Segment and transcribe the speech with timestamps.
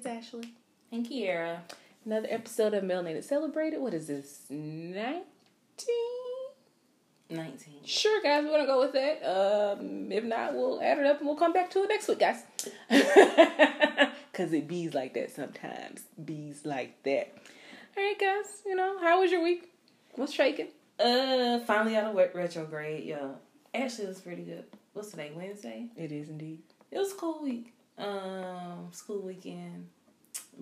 [0.00, 0.54] It's Ashley.
[0.90, 1.58] And Kiera.
[2.06, 3.82] Another episode of Melanated Celebrated.
[3.82, 4.44] What is this?
[4.48, 5.22] 19?
[7.28, 7.74] 19.
[7.84, 9.22] Sure, guys, we're to go with that.
[9.22, 12.20] Um, if not, we'll add it up and we'll come back to it next week,
[12.20, 12.44] guys.
[14.32, 16.04] Because it bees like that sometimes.
[16.24, 17.36] Bees like that.
[17.94, 19.70] All right, guys, you know, how was your week?
[20.14, 20.68] What's shaking?
[20.98, 23.36] Uh, finally out of re- retrograde, yo.
[23.74, 24.64] Actually, it was pretty good.
[24.94, 25.32] What's today?
[25.36, 25.88] Wednesday?
[25.94, 26.62] It is indeed.
[26.90, 27.74] It was a cool week.
[28.00, 29.88] Um, school weekend.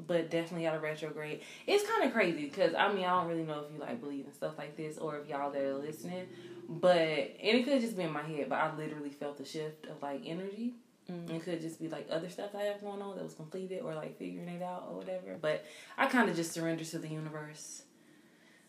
[0.06, 1.40] But definitely out of retrograde.
[1.66, 4.26] It's kind of crazy because, I mean, I don't really know if you, like, believe
[4.26, 6.26] in stuff like this or if y'all that are listening.
[6.68, 9.86] But, and it could just be in my head, but I literally felt the shift
[9.86, 10.74] of, like, energy.
[11.10, 11.30] Mm.
[11.30, 13.94] It could just be like other stuff I have going on that was completed or
[13.94, 15.38] like figuring it out or whatever.
[15.40, 15.64] But
[15.96, 17.82] I kind of just surrender to the universe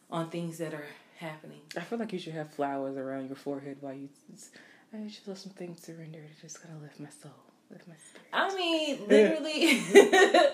[0.09, 1.59] on things that are happening.
[1.75, 4.09] I feel like you should have flowers around your forehead while you.
[4.93, 6.19] I just let some things surrender.
[6.19, 7.31] It just gotta lift my soul,
[7.71, 8.27] lift my spirit.
[8.31, 9.81] I mean, literally,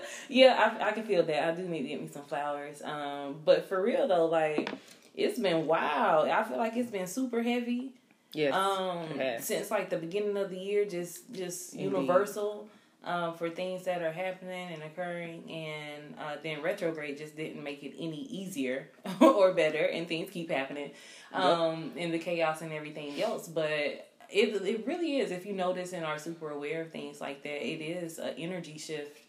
[0.30, 1.50] yeah, I, I can feel that.
[1.50, 2.82] I do need to get me some flowers.
[2.82, 4.72] Um, but for real though, like
[5.16, 6.28] it's been wild.
[6.30, 7.94] I feel like it's been super heavy.
[8.34, 8.54] Yes.
[8.54, 9.08] Um,
[9.40, 11.86] since like the beginning of the year, just just Indeed.
[11.86, 12.68] universal.
[13.04, 17.84] Um, for things that are happening and occurring, and uh, then retrograde just didn't make
[17.84, 18.90] it any easier
[19.22, 20.90] or better, and things keep happening,
[21.32, 23.48] um, in the chaos and everything else.
[23.48, 25.32] But it it really is.
[25.32, 28.78] If you notice and are super aware of things like that, it is an energy
[28.78, 29.20] shift.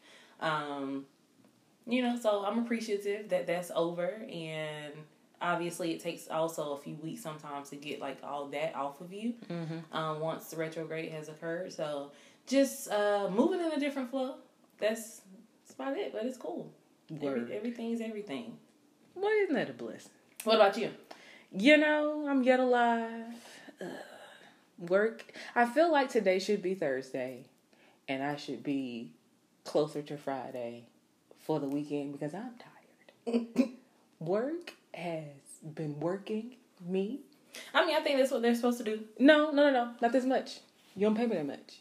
[0.41, 1.07] Um,
[1.87, 4.93] you know, so I'm appreciative that that's over, and
[5.41, 9.13] obviously it takes also a few weeks sometimes to get like all that off of
[9.13, 9.97] you Mm-hmm.
[9.97, 11.73] um, once the retrograde has occurred.
[11.73, 12.11] So
[12.47, 14.35] just uh, moving in a different flow.
[14.79, 15.21] That's,
[15.63, 16.13] that's about it.
[16.13, 16.73] But it's cool.
[17.23, 18.57] Every, everything's everything.
[19.15, 20.11] Well, isn't that a blessing?
[20.45, 20.91] What about you?
[21.53, 23.35] You know, I'm yet alive.
[23.81, 23.89] Ugh.
[24.79, 25.25] Work.
[25.55, 27.47] I feel like today should be Thursday,
[28.09, 29.13] and I should be
[29.65, 30.85] closer to Friday
[31.39, 33.69] for the weekend because I'm tired.
[34.21, 35.25] Work has
[35.75, 37.21] been working me.
[37.73, 39.01] I mean, I think that's what they're supposed to do.
[39.19, 40.61] No, no, no, no, not this much.
[40.95, 41.81] You don't pay me that much.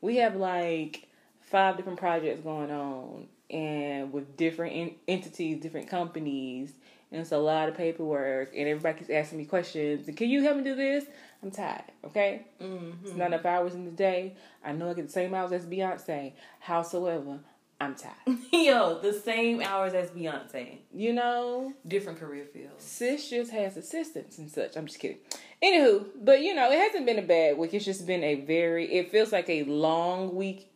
[0.00, 1.06] We have like
[1.40, 6.72] five different projects going on, and with different en- entities, different companies,
[7.12, 10.08] and it's a lot of paperwork, and everybody keeps asking me questions.
[10.08, 11.04] And can you help me do this?
[11.42, 11.84] I'm tired.
[12.04, 13.06] Okay, Mm-hmm.
[13.06, 14.34] it's not enough hours in the day.
[14.64, 16.32] I know I get the same hours as Beyonce.
[16.60, 17.40] Howsoever,
[17.80, 18.14] I'm tired.
[18.52, 20.78] Yo, the same hours as Beyonce.
[20.94, 22.84] You know, Different career fields.
[22.84, 24.76] sis just has assistants and such.
[24.76, 25.18] I'm just kidding.
[25.62, 27.74] Anywho, but you know, it hasn't been a bad week.
[27.74, 28.92] It's just been a very.
[28.92, 30.68] It feels like a long week.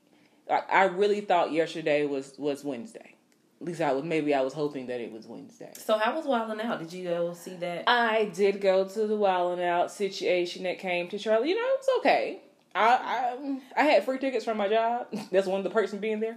[0.48, 3.15] Like I really thought yesterday was was Wednesday.
[3.60, 4.04] At least I was.
[4.04, 5.70] Maybe I was hoping that it was Wednesday.
[5.78, 6.78] So how was Wild 'N Out?
[6.78, 7.84] Did you go see that?
[7.86, 11.48] I did go to the Wild 'N Out situation that came to Charlie.
[11.50, 12.40] You know, it was okay.
[12.74, 13.30] I
[13.76, 15.06] I I had free tickets from my job.
[15.32, 16.36] That's one of the perks of being there.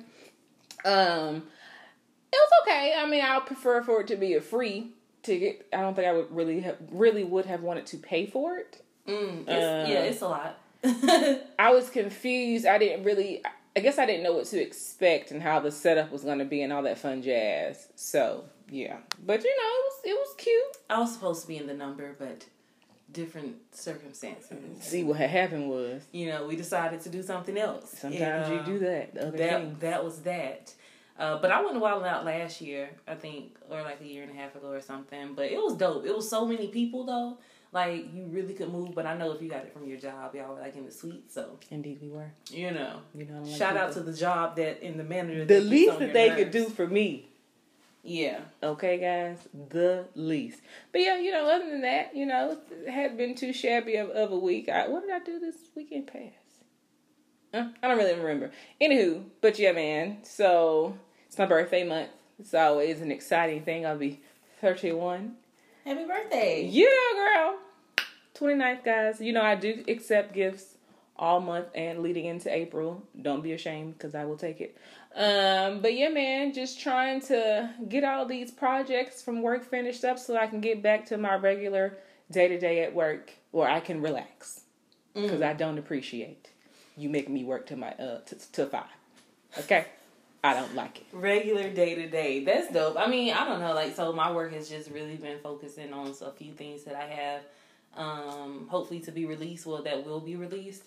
[0.85, 1.44] Um,
[2.31, 2.94] it was okay.
[2.97, 4.91] I mean, I would prefer for it to be a free
[5.22, 5.68] ticket.
[5.74, 8.81] I don't think I would really have really would have wanted to pay for it.
[9.07, 10.57] Mm, it's, Uh, yeah, it's a lot.
[11.59, 12.66] I was confused.
[12.66, 13.44] I didn't really.
[13.79, 16.45] I guess I didn't know what to expect and how the setup was going to
[16.45, 17.88] be and all that fun jazz.
[17.95, 20.78] So yeah, but you know, it was it was cute.
[20.90, 22.45] I was supposed to be in the number, but
[23.13, 24.84] different circumstances.
[24.84, 27.91] See what had happened was You know, we decided to do something else.
[27.97, 29.13] sometimes you do that.
[29.38, 30.73] That that was that.
[31.18, 34.06] Uh, but I went to Wild 'N Out last year, I think, or like a
[34.06, 35.35] year and a half ago or something.
[35.35, 36.06] But it was dope.
[36.06, 37.38] It was so many people though.
[37.72, 38.96] Like you really could move.
[38.96, 40.91] But I know if you got it from your job, y'all were like in the
[40.91, 41.31] suite.
[41.31, 42.31] So Indeed, we were.
[42.50, 45.46] you know, You know, like shout out to the job that in the manager.
[45.46, 47.28] the least that they could do for me.
[48.01, 48.39] Yeah.
[48.63, 50.62] Okay, guys, the least.
[50.92, 54.10] But yeah, you know, other than that, you know, it had been too shabby of,
[54.12, 54.69] of a week.
[54.69, 56.24] I, what did I do this weekend past?
[57.54, 58.51] Uh, I don't really remember.
[58.81, 60.19] Anywho, but yeah, man.
[60.24, 62.10] So it's my birthday month.
[62.39, 63.86] It's always an exciting thing.
[63.86, 64.21] I'll be
[64.62, 65.36] 31.
[65.86, 66.66] Happy birthday.
[66.70, 67.58] Yeah, girl.
[68.36, 69.22] 29th, guys.
[69.22, 70.76] You know, I do accept gifts
[71.16, 73.04] all month and leading into April.
[73.22, 74.78] Don't be ashamed because I will take it.
[75.16, 80.18] Um, but yeah, man, just trying to get all these projects from work finished up
[80.18, 81.98] so I can get back to my regular
[82.31, 84.62] day to day at work where I can relax
[85.14, 86.50] because I don't appreciate
[86.96, 88.84] you making me work to my uh to, to five.
[89.58, 89.86] Okay,
[90.44, 91.06] I don't like it.
[91.12, 92.44] regular day to day.
[92.45, 92.95] That's dope.
[92.97, 93.74] I mean, I don't know.
[93.74, 97.06] Like, so my work has just really been focusing on a few things that I
[97.06, 97.41] have,
[97.97, 99.65] um, hopefully to be released.
[99.65, 100.83] Well, that will be released,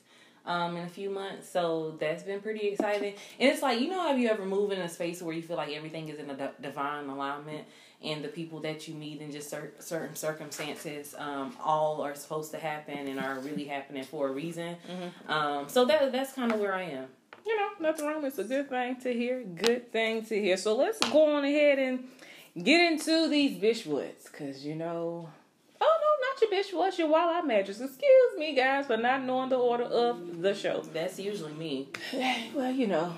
[0.47, 1.51] um, in a few months.
[1.51, 3.15] So that's been pretty exciting.
[3.39, 5.59] And it's like, you know, have you ever moved in a space where you feel
[5.59, 7.67] like everything is in a divine alignment,
[8.03, 12.51] and the people that you meet in just cer- certain circumstances, um, all are supposed
[12.53, 14.77] to happen and are really happening for a reason.
[15.29, 17.07] Um, so that that's kind of where I am.
[17.47, 18.25] You know, nothing wrong.
[18.25, 19.43] It's a good thing to hear.
[19.43, 20.57] Good thing to hear.
[20.57, 22.05] So let's go on ahead and
[22.63, 25.29] get into these Bishwoods, cause you know.
[25.85, 26.51] Oh no, not your
[26.91, 27.81] Bishwoods, your Walla Magics.
[27.81, 30.81] Excuse me, guys, for not knowing the order of the show.
[30.93, 31.89] That's usually me.
[32.55, 33.13] Well, you know,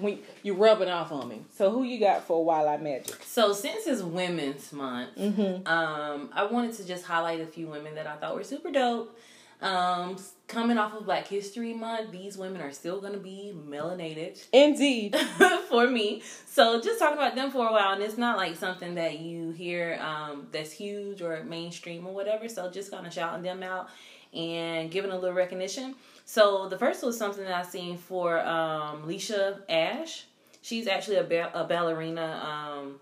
[0.00, 1.42] when you rubbing off on me.
[1.56, 3.22] So who you got for Walla Magic?
[3.24, 5.66] So since it's Women's Month, Mm-hmm.
[5.68, 9.16] um, I wanted to just highlight a few women that I thought were super dope.
[9.62, 10.16] Um,
[10.48, 14.42] coming off of Black History Month, these women are still gonna be melanated.
[14.52, 15.16] Indeed.
[15.68, 16.22] for me.
[16.46, 19.50] So just talking about them for a while, and it's not like something that you
[19.52, 22.48] hear um, that's huge or mainstream or whatever.
[22.48, 23.88] So just kind of shouting them out
[24.34, 25.94] and giving a little recognition.
[26.24, 30.26] So the first was something that I seen for um, Leisha Ash.
[30.62, 33.00] She's actually a, ba- a ballerina um,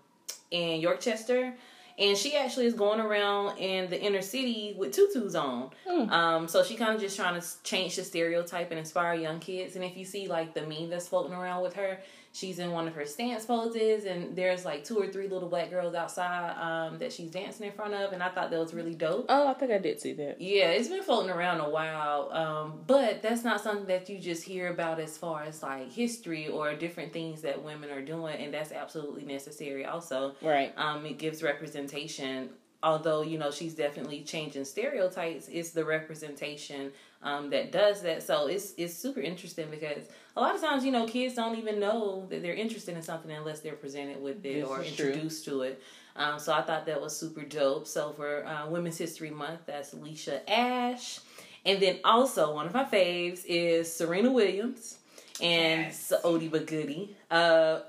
[0.51, 1.53] in Yorkchester.
[1.99, 5.69] And she actually is going around in the inner city with tutus on.
[5.85, 6.09] Hmm.
[6.09, 9.75] Um, so she kind of just trying to change the stereotype and inspire young kids.
[9.75, 11.99] And if you see like the meme that's floating around with her,
[12.39, 15.69] she's in one of her stance poses, and there's like two or three little black
[15.69, 18.13] girls outside um, that she's dancing in front of.
[18.13, 19.25] And I thought that was really dope.
[19.29, 20.39] Oh, I think I did see that.
[20.39, 24.43] Yeah, it's been floating around a while, um, but that's not something that you just
[24.43, 28.53] hear about as far as like history or different things that women are doing, and
[28.53, 29.85] that's absolutely necessary.
[29.85, 30.73] Also, Right.
[30.77, 32.49] um, it gives representation.
[32.81, 38.23] Although you know she's definitely changing stereotypes, it's the representation um, that does that.
[38.23, 40.03] So it's it's super interesting because
[40.39, 43.31] a lot of times you know kids don't even know that they're interested in something
[43.31, 45.07] unless they're presented with it This or is true.
[45.07, 45.81] introduced to it.
[46.15, 47.87] Um, so I thought that was super dope.
[47.87, 51.19] So for uh, Women's History Month, that's Alicia Ash,
[51.65, 54.97] and then also one of my faves is Serena Williams
[55.41, 56.11] and Yes.
[56.23, 57.09] Odie Bagoody.
[57.29, 57.79] Uh,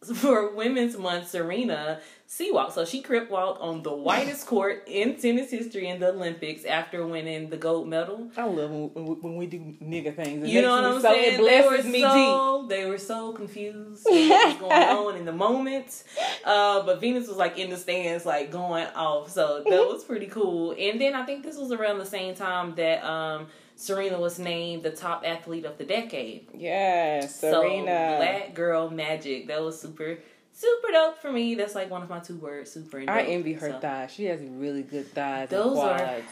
[0.14, 2.74] for Women's Month, Serena C-walked.
[2.74, 7.04] So she crip walked on the whitest court in tennis history in the Olympics after
[7.06, 8.30] winning the gold medal.
[8.36, 10.44] I love when, when, when we do nigga things.
[10.44, 11.34] It You know what I'm so, saying?
[11.34, 12.26] It blesses they me were deep.
[12.26, 16.04] so, They were so confused what was going on in the moment.
[16.44, 19.30] Uh, but Venus was like in the stands, like going off.
[19.30, 20.76] So that was pretty cool.
[20.78, 23.48] And then I think this was around the same time that um,
[23.78, 26.48] Serena was named the top athlete of the decade.
[26.52, 28.16] Yes, So Serena.
[28.18, 29.46] Black Girl Magic.
[29.46, 30.18] That was super,
[30.52, 31.54] super dope for me.
[31.54, 33.04] That's like one of my two words, super.
[33.06, 34.10] I envy her So, thighs.
[34.12, 35.48] She has really good thighs.
[35.50, 36.22] Those and are-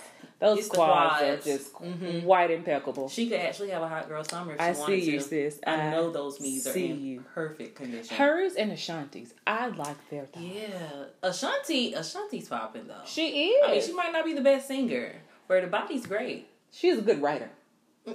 [0.40, 1.46] Those quads, quads.
[1.46, 2.24] are just Mhm.
[2.24, 3.08] white impeccable.
[3.08, 5.24] She could actually have a hot girl summer if she I wanted see you, to.
[5.24, 5.60] sis.
[5.66, 7.24] I know those knees are in you.
[7.32, 8.16] perfect condition.
[8.16, 9.32] Hers and Ashanti's.
[9.46, 10.42] I like their thighs.
[10.42, 11.94] Yeah, Ashanti.
[11.94, 13.00] Ashanti's popping though.
[13.06, 13.64] She is.
[13.64, 15.12] I mean, she might not be the best singer,
[15.48, 16.48] but the body's great.
[16.76, 17.48] She's a good writer.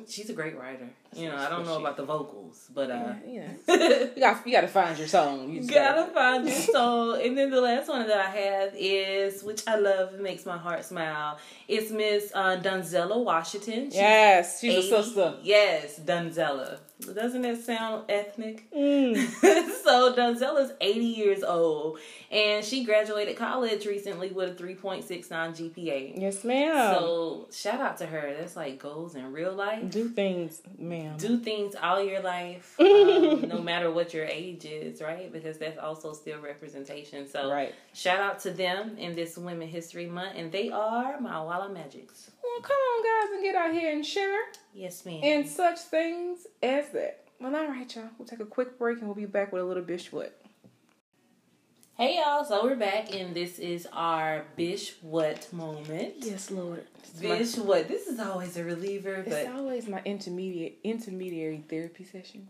[0.08, 0.88] She's a great writer.
[1.14, 4.06] You know, I don't know about the vocals, but uh, Yeah, yeah.
[4.16, 5.50] you got you got to find your song.
[5.50, 7.14] You just gotta find your soul.
[7.14, 10.58] And then the last one that I have is, which I love, it makes my
[10.58, 11.40] heart smile.
[11.68, 13.86] It's Miss uh, Donzella Washington.
[13.86, 15.36] She's Yes, she's 80 a sister.
[15.42, 16.78] Yes, Donzella.
[17.14, 18.66] Doesn't that sound ethnic?
[18.82, 19.16] Mm.
[19.84, 22.00] so Donzella's 80 years old,
[22.32, 26.20] and she graduated college recently with a 3.69 GPA.
[26.20, 26.96] Yes, ma'am.
[26.96, 28.36] So shout out to her.
[28.38, 29.90] That's like goals in real life.
[29.90, 31.16] do things, ma'am.
[31.18, 35.32] Do things all your life, um, no matter what your age is, right?
[35.32, 37.28] Because that's also still representation.
[37.28, 37.74] So right.
[37.94, 42.32] shout out to them in this Women History Month, and they are my Walla Magics.
[42.44, 44.40] Well, come on, guys, and get out here and share
[44.74, 45.22] Yes, ma'am.
[45.24, 47.26] and such things as that.
[47.40, 48.10] Well, all right, y'all.
[48.18, 50.38] We'll take a quick break and we'll be back with a little bish what.
[51.98, 56.16] hey y'all, so we're back, and this is our Bish What moment.
[56.20, 56.86] Yes, Lord.
[57.20, 57.88] Bish What?
[57.88, 62.48] This is always a reliever, but It's always my intermediate intermediary therapy session.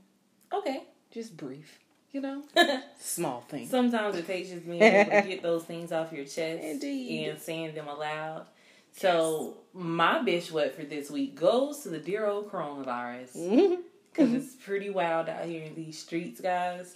[0.53, 0.83] okay.
[1.11, 1.77] Just brief,
[2.13, 2.41] you know,
[2.99, 3.69] small things.
[3.69, 7.27] Sometimes it takes just being able to get those things off your chest Indeed.
[7.27, 8.45] and saying them aloud.
[8.93, 13.77] So my bitch what for this week goes to the dear old coronavirus Mhm.
[14.11, 16.95] because it's pretty wild out here in these streets, guys.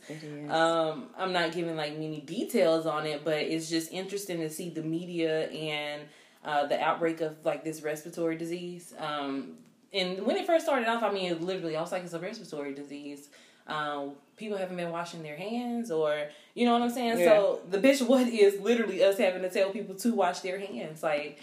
[0.51, 4.69] Um, I'm not giving like many details on it, but it's just interesting to see
[4.69, 6.01] the media and
[6.43, 8.93] uh, the outbreak of like this respiratory disease.
[8.99, 9.57] Um,
[9.93, 12.19] and when it first started off, I mean, it literally, I was like, it's a
[12.19, 13.29] respiratory disease.
[13.67, 17.17] Um, people haven't been washing their hands, or you know what I'm saying.
[17.25, 21.01] So the bitch, what is literally us having to tell people to wash their hands?
[21.01, 21.39] Like,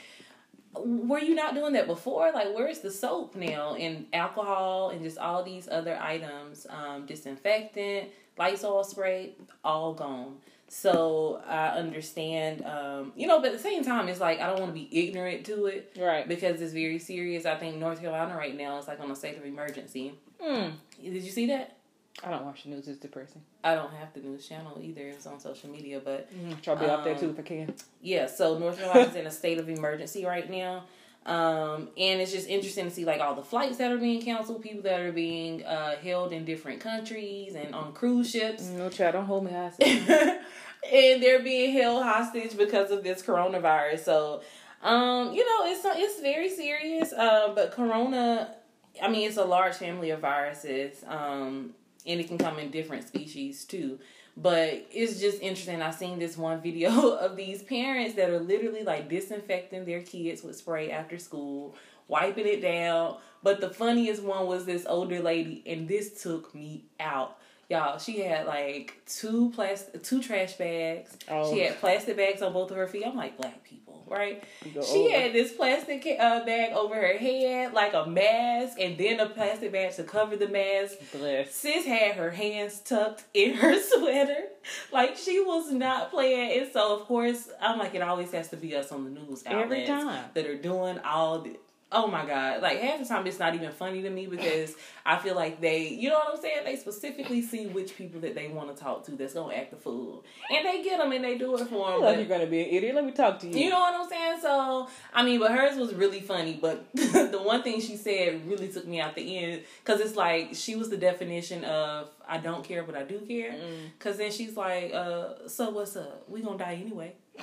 [0.74, 2.30] were you not doing that before?
[2.32, 8.08] Like, where's the soap now and alcohol and just all these other items, um, disinfectant,
[8.38, 10.36] Lysol spray, all gone.
[10.68, 14.58] So I understand, um, you know, but at the same time, it's like I don't
[14.58, 16.26] want to be ignorant to it right.
[16.26, 17.44] because it's very serious.
[17.44, 20.14] I think North Carolina right now is like on a state of emergency.
[20.42, 20.72] Mm.
[21.02, 21.76] Did you see that?
[22.24, 22.86] I don't watch the news.
[22.88, 23.42] It's depressing.
[23.64, 25.02] I don't have the news channel either.
[25.08, 26.60] It's on social media, but Mm.
[26.62, 27.74] Try to be out there Um, too if I can.
[28.00, 28.26] yeah.
[28.26, 30.84] So North Carolina's in a state of emergency right now.
[31.24, 34.60] Um, and it's just interesting to see like all the flights that are being canceled,
[34.62, 38.64] people that are being uh, held in different countries and on cruise ships.
[38.66, 40.02] No child, don't hold me hostage.
[40.08, 44.00] and they're being held hostage because of this coronavirus.
[44.00, 44.42] So,
[44.82, 47.12] um, you know, it's it's very serious.
[47.12, 48.56] Uh, but corona,
[49.00, 51.04] I mean, it's a large family of viruses.
[51.06, 51.74] Um,
[52.06, 53.98] and it can come in different species too.
[54.36, 55.82] But it's just interesting.
[55.82, 60.42] I've seen this one video of these parents that are literally like disinfecting their kids
[60.42, 61.74] with spray after school,
[62.08, 63.18] wiping it down.
[63.42, 67.38] But the funniest one was this older lady, and this took me out.
[67.68, 71.16] Y'all, she had like two plastic, two trash bags.
[71.28, 71.52] Oh.
[71.52, 73.06] She had plastic bags on both of her feet.
[73.06, 74.42] I'm like, black people right?
[74.62, 79.28] She had this plastic uh, bag over her head, like a mask, and then a
[79.28, 80.96] plastic bag to cover the mask.
[81.12, 81.54] Bless.
[81.54, 84.44] Sis had her hands tucked in her sweater,
[84.92, 86.60] like she was not playing.
[86.60, 89.44] And so, of course, I'm like, it always has to be us on the news
[89.46, 90.24] outlets Every time.
[90.34, 91.56] that are doing all the
[91.92, 92.62] oh my god.
[92.62, 95.88] Like half the time it's not even funny to me because i feel like they
[95.88, 96.64] you know what i'm saying?
[96.64, 99.76] They specifically see which people that they want to talk to that's gonna act the
[99.76, 100.24] fool.
[100.50, 102.68] And they get them and they do it for them but, you're gonna be an
[102.68, 102.94] idiot.
[102.94, 103.64] Let me talk to you.
[103.64, 104.38] You know what i'm saying?
[104.40, 108.68] So i mean but hers was really funny but the one thing she said really
[108.68, 112.64] took me out the end because it's like she was the definition of i don't
[112.64, 113.54] care but i do care.
[113.98, 114.18] Because mm.
[114.18, 116.28] then she's like uh so what's up?
[116.28, 117.14] We gonna die anyway.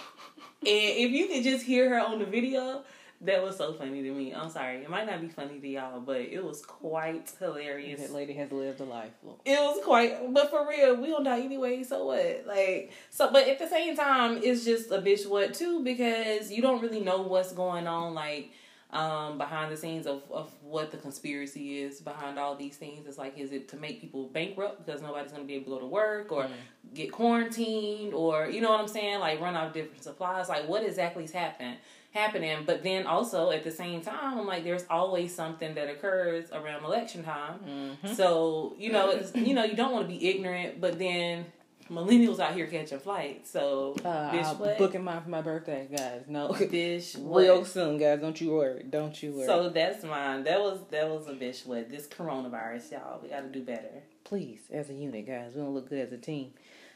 [0.61, 2.83] And if you could just hear her on the video
[3.21, 4.33] that was so funny to me.
[4.33, 4.77] I'm sorry.
[4.77, 7.99] It might not be funny to y'all, but it was quite hilarious.
[7.99, 9.11] That lady has lived a life.
[9.45, 11.83] It was quite, but for real, we don't die anyway.
[11.83, 12.45] So what?
[12.47, 16.61] Like, so, but at the same time, it's just a bitch what too because you
[16.61, 18.13] don't really know what's going on.
[18.13, 18.51] Like,
[18.91, 23.05] um, behind the scenes of, of what the conspiracy is behind all these things.
[23.05, 25.71] It's like, is it to make people bankrupt because nobody's going to be able to
[25.71, 26.51] go to work or mm.
[26.95, 29.19] get quarantined or, you know what I'm saying?
[29.19, 30.49] Like, run out of different supplies.
[30.49, 31.75] Like, what exactly is happening?
[32.11, 32.63] Happening.
[32.65, 36.83] But then also at the same time, I'm like, there's always something that occurs around
[36.83, 37.59] election time.
[37.67, 38.13] Mm-hmm.
[38.13, 41.45] So you know, it's, you know, you don't want to be ignorant, but then
[41.89, 43.51] millennials out here catching flights.
[43.51, 44.77] So uh, bitch, what?
[44.77, 46.23] booking mine for my birthday, guys.
[46.27, 48.19] No, bitch, real soon, guys.
[48.19, 48.83] Don't you worry.
[48.89, 49.45] Don't you worry.
[49.45, 50.43] So that's mine.
[50.43, 51.65] That was that was a bitch.
[51.65, 53.19] What this coronavirus, y'all?
[53.21, 54.03] We got to do better.
[54.23, 56.51] Please, as a unit, guys, we don't look good as a team.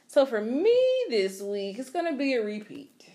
[0.07, 0.77] So for me
[1.09, 3.05] this week, it's gonna be a repeat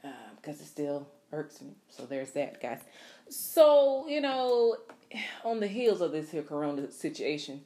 [0.00, 1.72] because um, it's still irks me.
[1.88, 2.80] So there's that, guys.
[3.28, 4.76] So, you know,
[5.44, 7.62] on the heels of this here corona situation,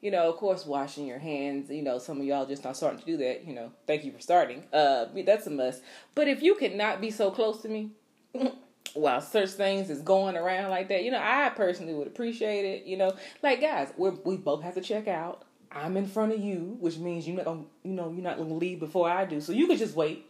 [0.00, 3.00] you know, of course, washing your hands, you know, some of y'all just not starting
[3.00, 4.64] to do that, you know, thank you for starting.
[4.72, 5.82] Uh, that's a must.
[6.14, 7.90] But if you cannot be so close to me
[8.94, 12.84] while such things is going around like that, you know, I personally would appreciate it,
[12.86, 13.14] you know.
[13.42, 15.44] Like, guys, we we both have to check out.
[15.72, 18.54] I'm in front of you, which means you're not gonna, you know, you're not gonna
[18.54, 19.40] leave before I do.
[19.40, 20.26] So you could just wait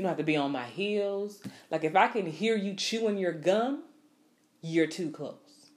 [0.00, 1.42] you don't have to be on my heels.
[1.70, 3.82] Like if I can hear you chewing your gum,
[4.62, 5.34] you're too close.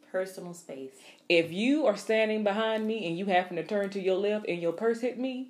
[0.10, 0.92] Personal space.
[1.28, 4.62] If you are standing behind me and you happen to turn to your left and
[4.62, 5.50] your purse hit me,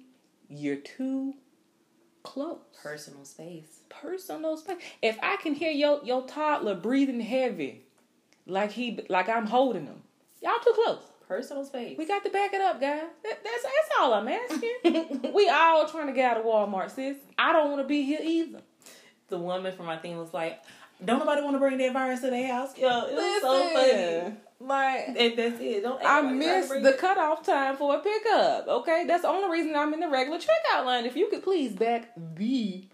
[0.49, 1.35] you're too
[2.23, 2.61] close.
[2.81, 3.81] Personal space.
[3.89, 4.77] Personal space.
[5.03, 7.85] If I can hear your your toddler breathing heavy,
[8.47, 10.01] like he like I'm holding him,
[10.41, 11.97] y'all too close personal space.
[11.97, 13.03] We got to back it up, guys.
[13.23, 15.31] That, that's that's all I'm asking.
[15.33, 17.17] we all trying to get out of Walmart, sis.
[17.37, 18.61] I don't want to be here either.
[19.29, 20.61] The woman from my thing was like,
[21.03, 24.37] "Don't nobody want to bring that virus to their house." Yo, it was so funny.
[24.59, 25.81] Like and that's it.
[25.81, 26.97] Don't I missed the it.
[26.97, 28.67] cutoff time for a pickup.
[28.67, 31.05] Okay, that's the only reason I'm in the regular checkout line.
[31.05, 32.85] If you could please back the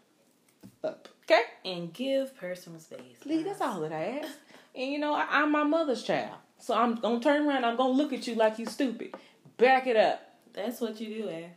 [0.84, 3.18] up, okay, and give personal space.
[3.22, 4.38] Please, that's all that I ask.
[4.76, 6.36] And you know, I, I'm my mother's child.
[6.60, 7.66] So I'm gonna turn around.
[7.66, 9.16] I'm gonna look at you like you stupid.
[9.58, 10.22] Back it up.
[10.54, 11.52] That's what you do, Ash.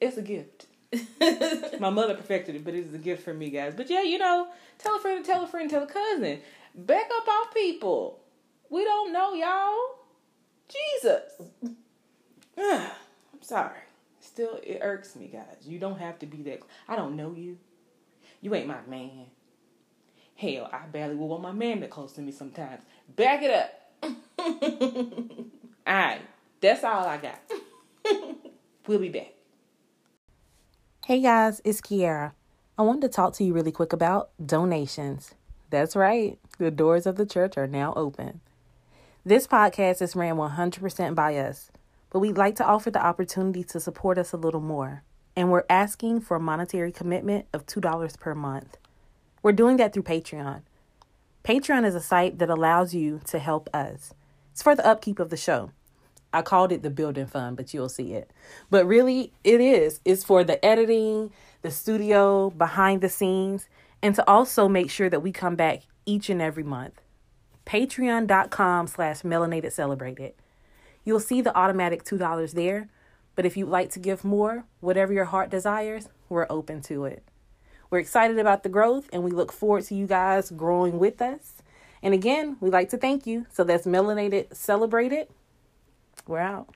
[0.00, 0.66] It's a gift.
[1.80, 3.74] My mother perfected it, but it is a gift for me, guys.
[3.74, 6.40] But yeah, you know, tell a friend, tell a friend, tell a cousin.
[6.74, 8.20] Back up off people.
[8.70, 9.76] We don't know y'all.
[10.68, 11.32] Jesus.
[12.58, 13.80] I'm sorry.
[14.20, 15.66] Still, it irks me, guys.
[15.66, 16.60] You don't have to be that.
[16.86, 17.58] I don't know you.
[18.40, 19.26] You ain't my man.
[20.36, 22.82] Hell, I barely will want my man that close to me sometimes.
[23.16, 23.77] Back it up.
[25.88, 26.20] Alright,
[26.60, 27.40] that's all I got.
[28.86, 29.34] we'll be back.
[31.04, 32.32] Hey guys, it's Kiara.
[32.76, 35.34] I wanted to talk to you really quick about donations.
[35.70, 38.40] That's right, the doors of the church are now open.
[39.24, 41.70] This podcast is ran 100% by us,
[42.10, 45.02] but we'd like to offer the opportunity to support us a little more.
[45.34, 48.76] And we're asking for a monetary commitment of $2 per month.
[49.42, 50.62] We're doing that through Patreon.
[51.44, 54.14] Patreon is a site that allows you to help us.
[54.58, 55.70] It's for the upkeep of the show.
[56.32, 58.32] I called it the building fund, but you'll see it.
[58.70, 60.00] But really, it is.
[60.04, 61.30] It's for the editing,
[61.62, 63.68] the studio, behind the scenes,
[64.02, 67.00] and to also make sure that we come back each and every month.
[67.66, 70.34] patreon.com slash melanated celebrated.
[71.04, 72.88] You'll see the automatic $2 there,
[73.36, 77.22] but if you'd like to give more, whatever your heart desires, we're open to it.
[77.90, 81.62] We're excited about the growth and we look forward to you guys growing with us.
[82.02, 83.46] And again, we'd like to thank you.
[83.52, 85.28] So that's Melanated Celebrated.
[86.26, 86.74] We're out.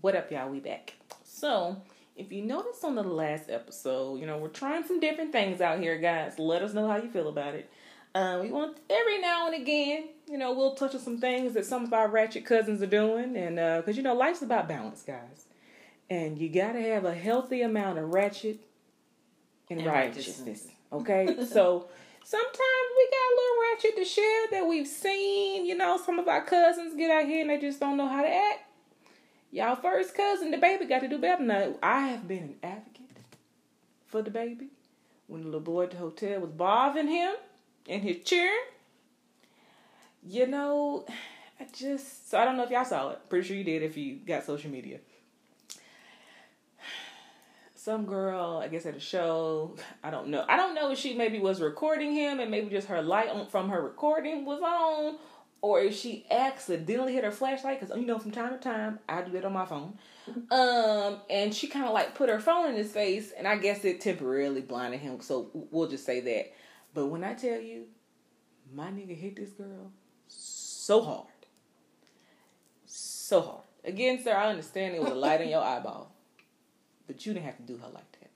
[0.00, 0.48] What up, y'all?
[0.48, 0.94] We back.
[1.24, 1.82] So,
[2.16, 5.80] if you noticed on the last episode, you know, we're trying some different things out
[5.80, 6.38] here, guys.
[6.38, 7.70] Let us know how you feel about it.
[8.14, 11.64] Um, we want every now and again, you know, we'll touch on some things that
[11.64, 15.02] some of our ratchet cousins are doing, and because uh, you know, life's about balance,
[15.02, 15.46] guys,
[16.08, 18.60] and you gotta have a healthy amount of ratchet
[19.70, 20.40] and, and righteousness.
[20.40, 20.74] righteousness.
[20.92, 21.88] Okay, so
[22.30, 25.66] sometimes we got a little ratchet to share that we've seen.
[25.66, 28.22] You know, some of our cousins get out here and they just don't know how
[28.22, 28.60] to act.
[29.50, 31.42] Y'all first cousin, DaBaby, got to do better.
[31.42, 33.16] Now, I have been an advocate
[34.06, 34.68] for DaBaby.
[35.26, 37.34] When the little boy at the hotel was bothering him
[37.88, 38.52] and his chair,
[40.24, 41.06] you know,
[41.58, 43.28] I just, so I don't know if y'all saw it.
[43.28, 45.00] Pretty sure you did if you got social media.
[47.82, 50.44] Some girl, I guess at a show, I don't know.
[50.46, 53.46] I don't know if she maybe was recording him and maybe just her light on,
[53.46, 55.16] from her recording was on
[55.62, 59.22] or if she accidentally hit her flashlight, because you know from time to time I
[59.22, 59.94] do that on my phone.
[60.50, 63.84] Um, and she kind of like put her phone in his face, and I guess
[63.84, 65.20] it temporarily blinded him.
[65.20, 66.52] So we'll just say that.
[66.94, 67.86] But when I tell you,
[68.72, 69.90] my nigga hit this girl
[70.28, 71.26] so hard,
[72.86, 73.64] so hard.
[73.84, 76.09] Again, sir, I understand it was a light in your eyeball,
[77.10, 78.30] but you didn't have to do her like that.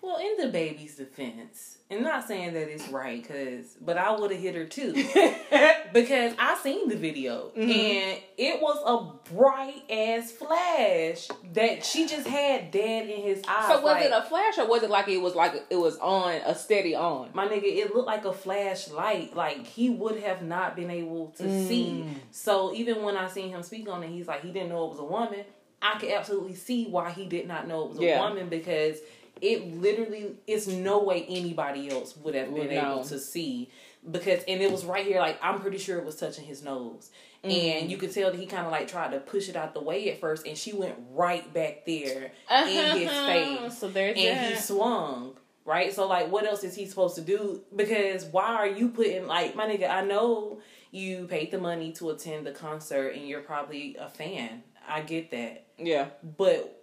[0.00, 4.40] Well, in DaBaby's defense, and not saying that it's right, cause but I would have
[4.40, 4.92] hit her too,
[5.92, 7.62] because I seen the video mm-hmm.
[7.62, 13.66] and it was a bright ass flash that she just had dead in his eyes.
[13.66, 15.98] So was like, it a flash or was it like it was like it was
[15.98, 17.30] on a steady on?
[17.34, 19.36] My nigga, it looked like a flashlight.
[19.36, 21.68] Like he would have not been able to mm.
[21.68, 22.06] see.
[22.30, 24.90] So even when I seen him speak on it, he's like he didn't know it
[24.90, 25.44] was a woman.
[25.82, 28.20] I could absolutely see why he did not know it was a yeah.
[28.20, 28.98] woman because
[29.40, 32.92] it literally is no way anybody else would have been no.
[32.92, 33.70] able to see
[34.10, 37.10] because and it was right here like i'm pretty sure it was touching his nose
[37.44, 37.50] mm-hmm.
[37.50, 39.80] and you could tell that he kind of like tried to push it out the
[39.80, 42.68] way at first and she went right back there uh-huh.
[42.68, 44.52] in his face so there's and that.
[44.52, 45.34] he swung
[45.66, 49.26] right so like what else is he supposed to do because why are you putting
[49.26, 50.58] like my nigga i know
[50.92, 55.30] you paid the money to attend the concert and you're probably a fan i get
[55.30, 56.80] that yeah but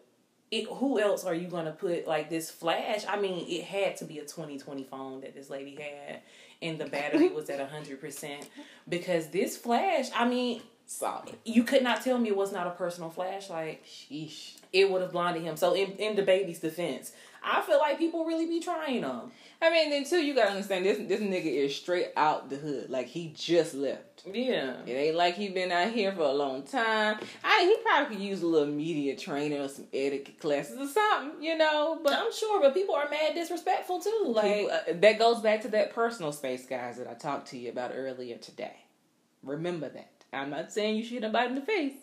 [0.49, 3.03] it, who else are you gonna put like this flash?
[3.07, 6.21] I mean, it had to be a 2020 phone that this lady had,
[6.61, 8.47] and the battery was at hundred percent.
[8.87, 11.35] Because this flash, I mean, solid.
[11.43, 13.85] You could not tell me it was not a personal flashlight.
[13.85, 14.55] Sheesh.
[14.71, 15.57] It would have blinded him.
[15.57, 17.11] So in in DaBaby's defense,
[17.43, 19.31] I feel like people really be trying them.
[19.59, 20.99] I mean, then too, you gotta understand this.
[20.99, 22.89] This nigga is straight out the hood.
[22.89, 24.23] Like he just left.
[24.31, 24.75] Yeah.
[24.85, 27.19] It ain't like he been out here for a long time.
[27.43, 31.41] I he probably could use a little media training or some etiquette classes or something,
[31.41, 31.99] you know.
[32.03, 34.25] But I'm sure, but people are mad disrespectful too.
[34.27, 37.57] Like people, uh, that goes back to that personal space, guys, that I talked to
[37.57, 38.75] you about earlier today.
[39.43, 40.11] Remember that.
[40.33, 41.93] I'm not saying you should hit bite in the face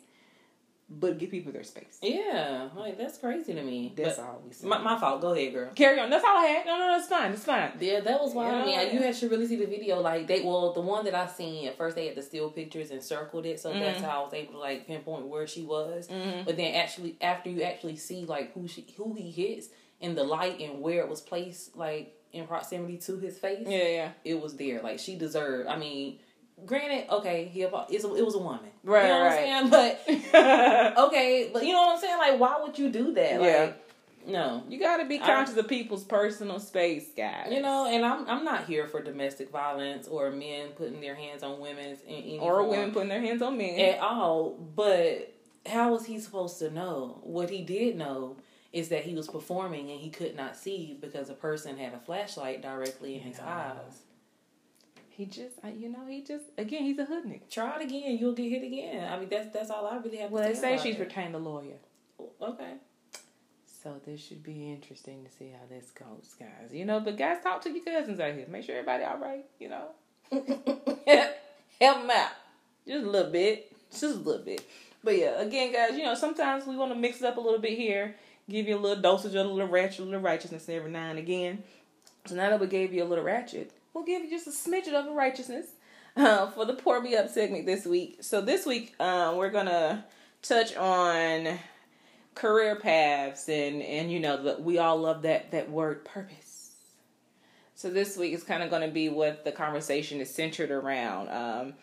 [1.01, 1.99] but give people their space.
[2.03, 3.93] Yeah, like that's crazy to me.
[3.97, 4.69] That's but all we said.
[4.69, 5.21] My, my, fault.
[5.21, 5.71] Go ahead, girl.
[5.75, 6.11] Carry on.
[6.11, 6.67] That's all I had.
[6.67, 7.33] No, no, that's fine.
[7.33, 7.73] It's fine.
[7.81, 8.69] Yeah, that was wild.
[8.69, 8.81] Yeah.
[8.81, 10.01] I mean, you should really see the video.
[10.01, 12.91] Like they, well, the one that I seen at first, they had the still pictures
[12.91, 13.81] and circled it, so mm-hmm.
[13.81, 16.09] that's how I was able to like pinpoint where she was.
[16.09, 16.45] Mm-hmm.
[16.45, 19.69] But then actually, after you actually see like who she, who he hits
[20.01, 23.67] in the light and where it was placed, like in proximity to his face.
[23.67, 24.13] Yeah, yeah.
[24.25, 24.83] It was there.
[24.83, 25.69] Like she deserved.
[25.69, 26.19] I mean
[26.67, 29.03] granted, okay, he it's a, it was a woman, right?
[29.03, 29.33] You know what.
[29.33, 29.71] I'm saying?
[29.71, 32.19] But okay, but you know what I'm saying?
[32.19, 33.43] Like, why would you do that?
[33.43, 33.65] Yeah.
[33.65, 33.81] Like,
[34.27, 37.49] no, you got to be conscious I, of people's personal space, guys.
[37.51, 41.43] You know, and I'm I'm not here for domestic violence or men putting their hands
[41.43, 44.53] on women in or form women putting their hands on men at all.
[44.53, 45.35] But
[45.67, 47.19] how was he supposed to know?
[47.23, 48.37] What he did know
[48.73, 51.99] is that he was performing and he could not see because a person had a
[51.99, 54.03] flashlight directly in his eyes.
[55.17, 57.49] He just, you know, he just again, he's a hood nigga.
[57.49, 59.13] Try it again, you'll get hit again.
[59.13, 60.33] I mean, that's that's all I really have.
[60.33, 61.01] Well, they say she's it.
[61.01, 61.77] retained a lawyer.
[62.43, 62.75] Okay.
[63.83, 66.73] So this should be interesting to see how this goes, guys.
[66.73, 68.47] You know, but guys, talk to your cousins out here.
[68.49, 69.45] Make sure everybody all right.
[69.61, 69.91] You know,
[70.33, 72.31] help them out
[72.87, 74.63] just a little bit, just a little bit.
[75.05, 77.61] But yeah, again, guys, you know, sometimes we want to mix it up a little
[77.61, 78.17] bit here,
[78.51, 81.21] give you a little dosage of a little ratchet, a little righteousness every now and
[81.21, 81.63] again.
[82.27, 84.93] So now that we gave you a little ratchet, we'll give you just a smidget
[84.93, 85.67] of righteousness
[86.17, 88.19] uh, for the Pour Me Up segment this week.
[88.21, 90.05] So this week, uh, we're to
[90.43, 91.59] touch on
[92.35, 96.73] career paths and, and you know, the, we all love that, that word purpose.
[97.77, 101.29] So this week is kind of going to be what the conversation is centered around.
[101.29, 101.75] Um,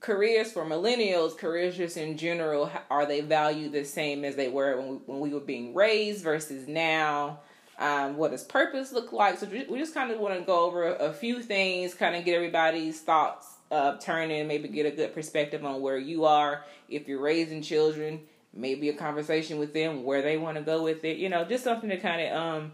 [0.00, 4.76] careers for millennials, careers just in general, are they valued the same as they were
[4.76, 7.40] when we, when we were being raised versus now?
[7.80, 9.38] Um, what does purpose look like?
[9.38, 12.34] So we just kind of want to go over a few things, kind of get
[12.34, 16.64] everybody's thoughts uh, turning, maybe get a good perspective on where you are.
[16.90, 18.20] If you're raising children,
[18.52, 21.16] maybe a conversation with them where they want to go with it.
[21.16, 22.72] You know, just something to kind of um,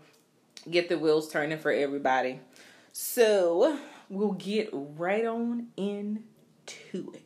[0.68, 2.40] get the wheels turning for everybody.
[2.92, 7.25] So we'll get right on into it.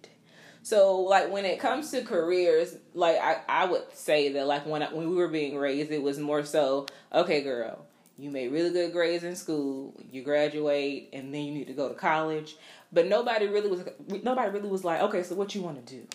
[0.71, 4.85] So like when it comes to careers, like I, I would say that like when
[4.85, 7.85] I, when we were being raised, it was more so okay, girl.
[8.17, 10.01] You made really good grades in school.
[10.13, 12.55] You graduate, and then you need to go to college.
[12.93, 13.83] But nobody really was
[14.23, 16.07] nobody really was like, okay, so what you want to do?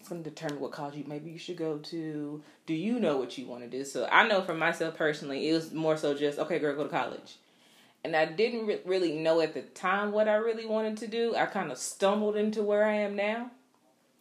[0.00, 2.42] It's going to determine what college you maybe you should go to.
[2.64, 3.84] Do you know what you want to do?
[3.84, 6.88] So I know for myself personally, it was more so just okay, girl, go to
[6.88, 7.36] college.
[8.02, 11.34] And I didn't re- really know at the time what I really wanted to do.
[11.36, 13.50] I kind of stumbled into where I am now.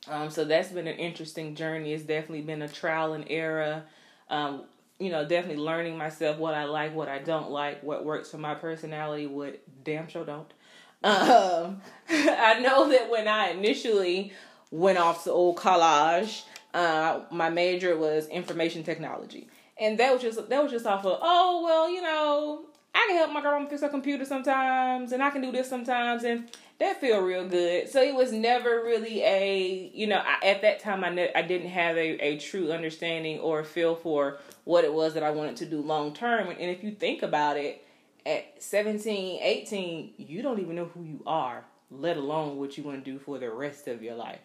[0.08, 1.94] Um, so that's been an interesting journey.
[1.94, 3.84] It's definitely been a trial and error.
[4.30, 4.63] Um,
[5.00, 8.38] you know, definitely learning myself what I like, what I don't like, what works for
[8.38, 10.52] my personality, what damn sure don't.
[11.06, 14.32] Um, I know that when I initially
[14.74, 16.44] went off to old college.
[16.74, 19.48] Uh, my major was information technology,
[19.80, 23.17] and that was just that was just off of oh well, you know, I can
[23.17, 27.01] help my girl fix her computer sometimes, and I can do this sometimes, and that
[27.01, 27.89] feel real good.
[27.89, 31.41] So it was never really a you know I, at that time I ne- I
[31.41, 35.56] didn't have a, a true understanding or feel for what it was that I wanted
[35.58, 36.49] to do long term.
[36.49, 37.84] And if you think about it,
[38.25, 43.03] at 17, 18, you don't even know who you are, let alone what you want
[43.03, 44.39] to do for the rest of your life.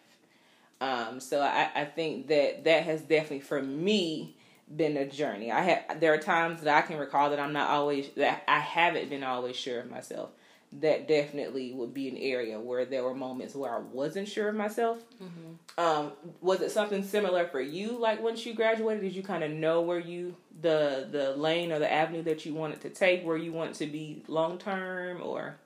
[0.81, 4.37] Um, so I, I think that that has definitely for me
[4.75, 5.51] been a journey.
[5.51, 8.61] I have there are times that I can recall that I'm not always that I
[8.61, 10.31] haven't been always sure of myself.
[10.71, 14.55] That definitely would be an area where there were moments where I wasn't sure of
[14.55, 14.99] myself.
[15.23, 15.81] Mm-hmm.
[15.83, 17.99] Um, was it something similar for you?
[17.99, 21.79] Like once you graduated, did you kind of know where you the the lane or
[21.79, 25.57] the avenue that you wanted to take, where you want to be long term, or?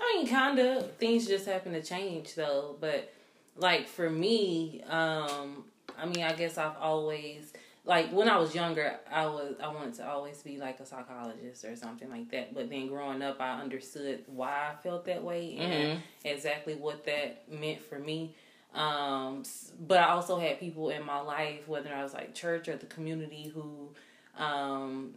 [0.00, 3.12] I mean, kind of things just happen to change though, but
[3.56, 5.64] like for me, um,
[5.96, 7.52] I mean, I guess I've always
[7.88, 11.64] like when I was younger, I was I wanted to always be like a psychologist
[11.64, 12.54] or something like that.
[12.54, 16.00] But then growing up, I understood why I felt that way and mm-hmm.
[16.22, 18.36] exactly what that meant for me.
[18.74, 19.42] Um,
[19.80, 22.86] but I also had people in my life, whether I was like church or the
[22.86, 23.88] community, who
[24.36, 25.14] um,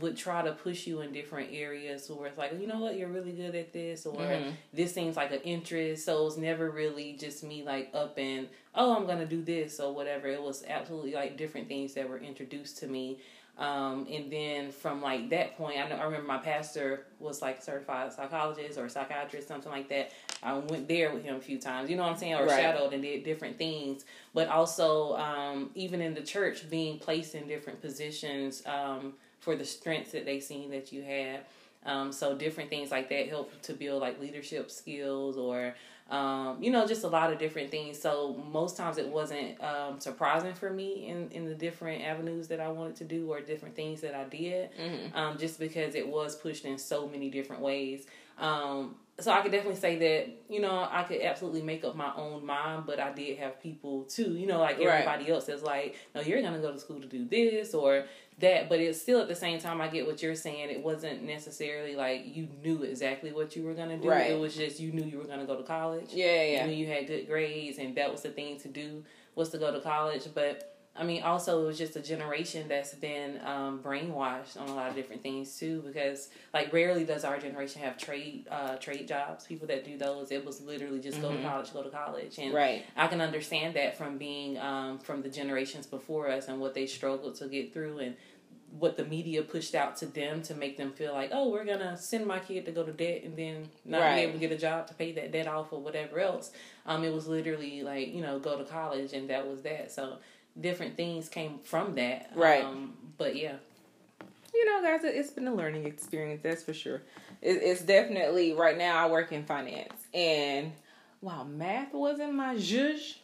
[0.00, 3.08] would try to push you in different areas where it's like, you know what, you're
[3.08, 4.50] really good at this, or mm-hmm.
[4.72, 6.04] this seems like an interest.
[6.04, 9.94] So it's never really just me like up and oh, I'm gonna do this or
[9.94, 10.28] whatever.
[10.28, 13.18] It was absolutely like different things that were introduced to me.
[13.56, 17.60] Um, and then from like that point, I know I remember my pastor was like
[17.60, 20.12] certified psychologist or psychiatrist, something like that.
[20.44, 22.60] I went there with him a few times, you know what I'm saying, or right.
[22.60, 24.04] shadowed and did different things.
[24.32, 28.62] But also, um, even in the church, being placed in different positions.
[28.64, 29.14] Um,
[29.48, 31.40] for the strengths that they've seen that you had.
[31.86, 35.74] Um, so different things like that help to build like leadership skills or
[36.10, 37.98] um, you know just a lot of different things.
[37.98, 42.60] So most times it wasn't um, surprising for me in in the different avenues that
[42.60, 45.16] I wanted to do or different things that I did, mm-hmm.
[45.16, 48.06] Um, just because it was pushed in so many different ways.
[48.36, 52.12] Um, so I could definitely say that you know I could absolutely make up my
[52.16, 55.32] own mind, but I did have people too, you know, like everybody right.
[55.32, 58.04] else that's like, no, you're gonna go to school to do this or
[58.38, 60.70] that, but it's still at the same time I get what you're saying.
[60.70, 64.08] It wasn't necessarily like you knew exactly what you were gonna do.
[64.08, 64.30] Right.
[64.30, 66.10] It was just you knew you were gonna go to college.
[66.12, 66.64] Yeah, yeah.
[66.64, 69.58] You knew you had good grades, and that was the thing to do was to
[69.58, 73.80] go to college, but I mean, also it was just a generation that's been um,
[73.80, 75.82] brainwashed on a lot of different things too.
[75.86, 79.46] Because like rarely does our generation have trade uh, trade jobs.
[79.46, 81.26] People that do those, it was literally just mm-hmm.
[81.26, 81.48] go to mm-hmm.
[81.48, 82.84] college, go to college, and right.
[82.96, 86.86] I can understand that from being um, from the generations before us and what they
[86.86, 88.16] struggled to get through and
[88.78, 91.96] what the media pushed out to them to make them feel like, oh, we're gonna
[91.96, 94.16] send my kid to go to debt and then not right.
[94.16, 96.52] be able to get a job to pay that debt off or whatever else.
[96.84, 99.90] Um, it was literally like you know go to college and that was that.
[99.90, 100.18] So
[100.60, 102.30] different things came from that.
[102.34, 102.64] Right.
[102.64, 103.56] Um, but yeah.
[104.54, 106.40] You know, guys, it's been a learning experience.
[106.42, 107.02] That's for sure.
[107.40, 108.96] It's definitely right now.
[108.96, 110.72] I work in finance, and
[111.20, 113.18] while math wasn't my zhuzh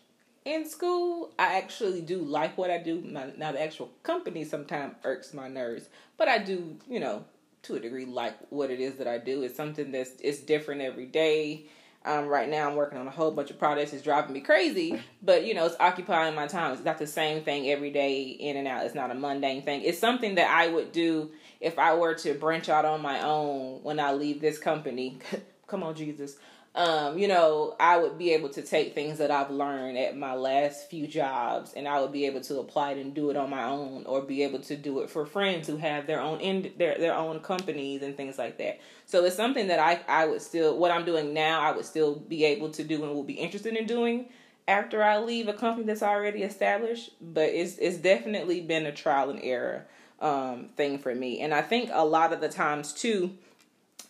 [0.45, 3.01] in school, I actually do like what I do.
[3.01, 7.25] now, the actual company sometimes irks my nerves, but I do, you know,
[7.63, 9.43] to a degree, like what it is that I do.
[9.43, 11.65] It's something that's it's different every day.
[12.07, 13.95] Um, right now, I'm working on a whole bunch of projects.
[13.95, 16.73] It's driving me crazy, but you know, it's occupying my time.
[16.73, 18.85] It's not the same thing every day, in and out.
[18.85, 19.83] It's not a mundane thing.
[19.83, 23.83] It's something that I would do if I were to branch out on my own
[23.83, 25.19] when I leave this company,
[25.67, 26.37] come on, Jesus.
[26.77, 30.35] Um, you know, I would be able to take things that I've learned at my
[30.35, 33.49] last few jobs and I would be able to apply it and do it on
[33.49, 36.73] my own or be able to do it for friends who have their own in
[36.77, 38.81] their their own companies and things like that.
[39.07, 42.17] So it's something that I I would still what I'm doing now I would still
[42.17, 44.31] be able to do and will be interested in doing
[44.67, 49.31] after I leave a company that's already established, but it's it's definitely been a trial
[49.31, 49.87] and error
[50.21, 51.41] um, thing for me.
[51.41, 53.31] And I think a lot of the times too,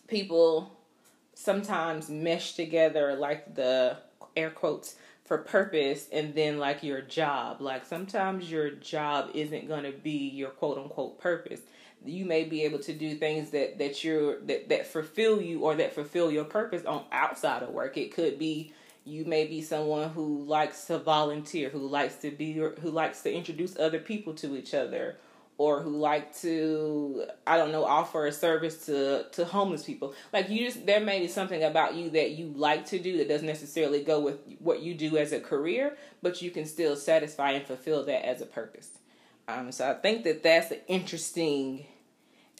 [0.07, 0.74] people
[1.35, 3.97] sometimes mesh together like the
[4.35, 4.95] air quotes
[5.25, 7.61] for purpose and then like your job.
[7.61, 11.61] Like sometimes your job isn't going to be your quote unquote purpose.
[12.03, 15.75] You may be able to do things that that you're that that fulfill you or
[15.75, 17.97] that fulfill your purpose on outside of work.
[17.97, 22.53] It could be you may be someone who likes to volunteer, who likes to be
[22.53, 25.17] who likes to introduce other people to each other
[25.57, 30.13] or who like to I don't know offer a service to to homeless people.
[30.33, 33.29] Like you just there may be something about you that you like to do that
[33.29, 37.51] doesn't necessarily go with what you do as a career, but you can still satisfy
[37.51, 38.89] and fulfill that as a purpose.
[39.47, 41.85] Um, so I think that that's an interesting.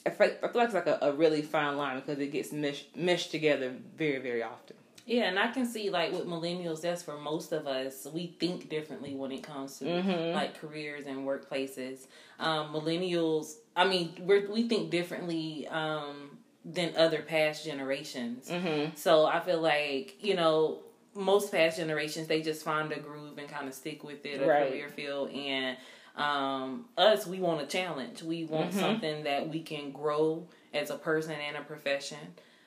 [0.06, 2.52] I feel, I feel like it's like a, a really fine line because it gets
[2.52, 4.76] meshed, meshed together very very often.
[5.06, 8.08] Yeah, and I can see like with millennials, that's for most of us.
[8.12, 10.34] We think differently when it comes to mm-hmm.
[10.34, 12.08] like careers and workplaces.
[12.40, 18.48] Um, millennials, I mean, we we think differently um, than other past generations.
[18.48, 18.96] Mm-hmm.
[18.96, 20.80] So I feel like you know
[21.14, 24.46] most past generations they just find a groove and kind of stick with it, a
[24.46, 24.68] right.
[24.68, 25.76] career field, and
[26.16, 28.24] um, us we want a challenge.
[28.24, 28.80] We want mm-hmm.
[28.80, 32.18] something that we can grow as a person and a profession.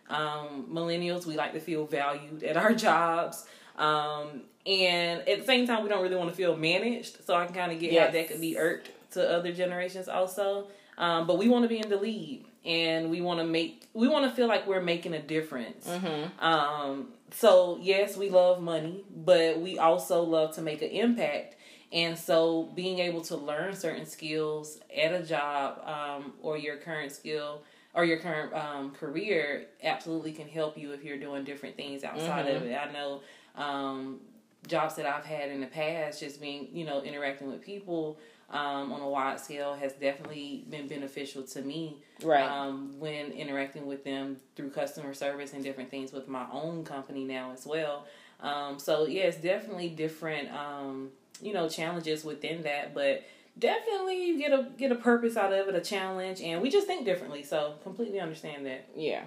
[0.09, 3.45] Um, millennials, we like to feel valued at our jobs.
[3.77, 7.23] Um, and at the same time, we don't really want to feel managed.
[7.25, 8.07] So I can kind of get yes.
[8.07, 10.67] how that could be irked to other generations also.
[10.97, 14.07] Um, but we want to be in the lead and we want to make, we
[14.07, 15.87] want to feel like we're making a difference.
[15.87, 16.43] Mm-hmm.
[16.43, 21.55] Um, so yes, we love money, but we also love to make an impact.
[21.91, 27.11] And so being able to learn certain skills at a job um, or your current
[27.11, 27.63] skill
[27.93, 32.45] or your current um, career absolutely can help you if you're doing different things outside
[32.45, 32.57] mm-hmm.
[32.57, 32.75] of it.
[32.75, 33.21] I know
[33.55, 34.19] um,
[34.67, 38.19] jobs that I've had in the past, just being, you know, interacting with people
[38.51, 41.97] um, on a wide scale has definitely been beneficial to me.
[42.23, 42.43] Right.
[42.43, 47.23] Um, when interacting with them through customer service and different things with my own company
[47.23, 48.05] now as well.
[48.41, 51.09] Um, so, yeah, it's definitely different, um,
[51.41, 52.93] you know, challenges within that.
[52.93, 53.23] But
[53.59, 57.05] definitely get a get a purpose out of it, a challenge, and we just think
[57.05, 57.43] differently.
[57.43, 58.87] So completely understand that.
[58.95, 59.23] Yeah.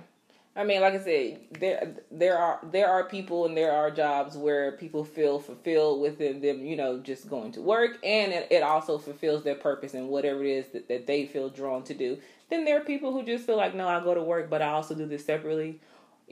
[0.54, 4.36] I mean, like I said, there there are there are people and there are jobs
[4.36, 8.62] where people feel fulfilled within them, you know, just going to work, and it, it
[8.62, 12.18] also fulfills their purpose and whatever it is that, that they feel drawn to do.
[12.50, 14.68] Then there are people who just feel like, no, I go to work, but I
[14.68, 15.80] also do this separately,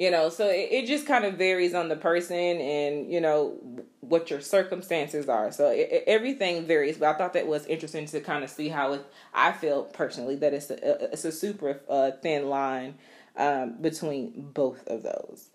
[0.01, 0.31] you know.
[0.31, 3.59] So it, it just kind of varies on the person and you know
[4.01, 5.53] what your circumstances are.
[5.53, 8.95] So it, everything varies, but I thought that was interesting to kind of see how
[8.95, 9.07] it.
[9.35, 12.95] I feel personally that it's a it's a super uh, thin line
[13.37, 15.51] um, between both of those.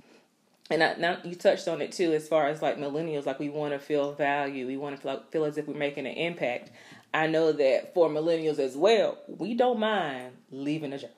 [0.69, 3.49] And I, now you touched on it too, as far as like millennials, like we
[3.49, 6.71] want to feel value, we want to feel, feel as if we're making an impact.
[7.13, 11.11] I know that for millennials as well, we don't mind leaving a job.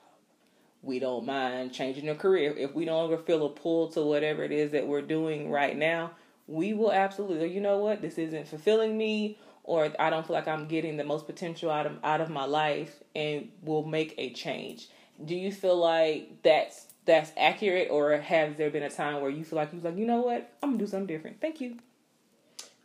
[0.88, 2.54] We don't mind changing a career.
[2.56, 5.76] If we don't ever feel a pull to whatever it is that we're doing right
[5.76, 6.12] now,
[6.46, 10.48] we will absolutely, you know what, this isn't fulfilling me or I don't feel like
[10.48, 14.32] I'm getting the most potential out of out of my life and will make a
[14.32, 14.88] change.
[15.22, 19.44] Do you feel like that's that's accurate or has there been a time where you
[19.44, 21.42] feel like you was like, you know what, I'm gonna do something different.
[21.42, 21.76] Thank you.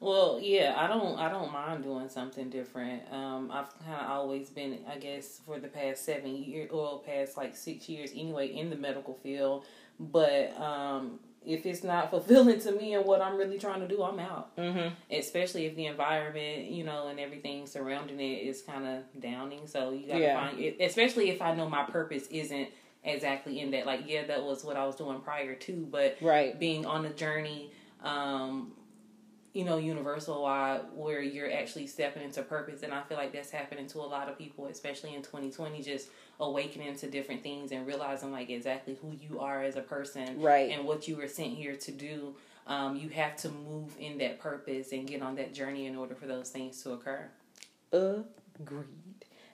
[0.04, 3.04] Well, yeah, I don't I don't mind doing something different.
[3.10, 7.38] Um, I've kind of always been, I guess, for the past seven years, or past
[7.38, 9.64] like six years anyway, in the medical field.
[9.98, 14.04] But um, if it's not fulfilling to me and what I'm really trying to do,
[14.04, 14.54] I'm out.
[14.58, 14.94] Mm-hmm.
[15.10, 19.68] Especially if the environment, you know, and everything surrounding it is kind of downing.
[19.68, 20.50] So you got to yeah.
[20.50, 22.68] find it, especially if I know my purpose isn't
[23.06, 23.86] exactly in that.
[23.86, 26.60] Like, yeah, that was what I was doing prior to, but right.
[26.60, 27.72] being on a journey,
[28.04, 28.74] um,
[29.54, 32.82] you know, universal wide where you're actually stepping into purpose.
[32.82, 36.10] And I feel like that's happening to a lot of people, especially in 2020, just
[36.40, 40.42] awakening to different things and realizing like exactly who you are as a person.
[40.42, 40.72] Right.
[40.72, 42.36] And what you were sent here to do.
[42.66, 46.16] Um, you have to move in that purpose and get on that journey in order
[46.16, 47.30] for those things to occur.
[48.60, 48.86] Agreed.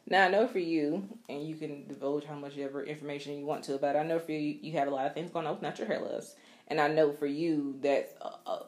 [0.08, 3.64] Now I know for you, and you can divulge how much ever information you want
[3.66, 3.96] to about.
[3.96, 5.88] It, I know for you, you have a lot of things going on with Natural
[5.88, 6.36] Hair loss,
[6.68, 8.60] and I know for you that uh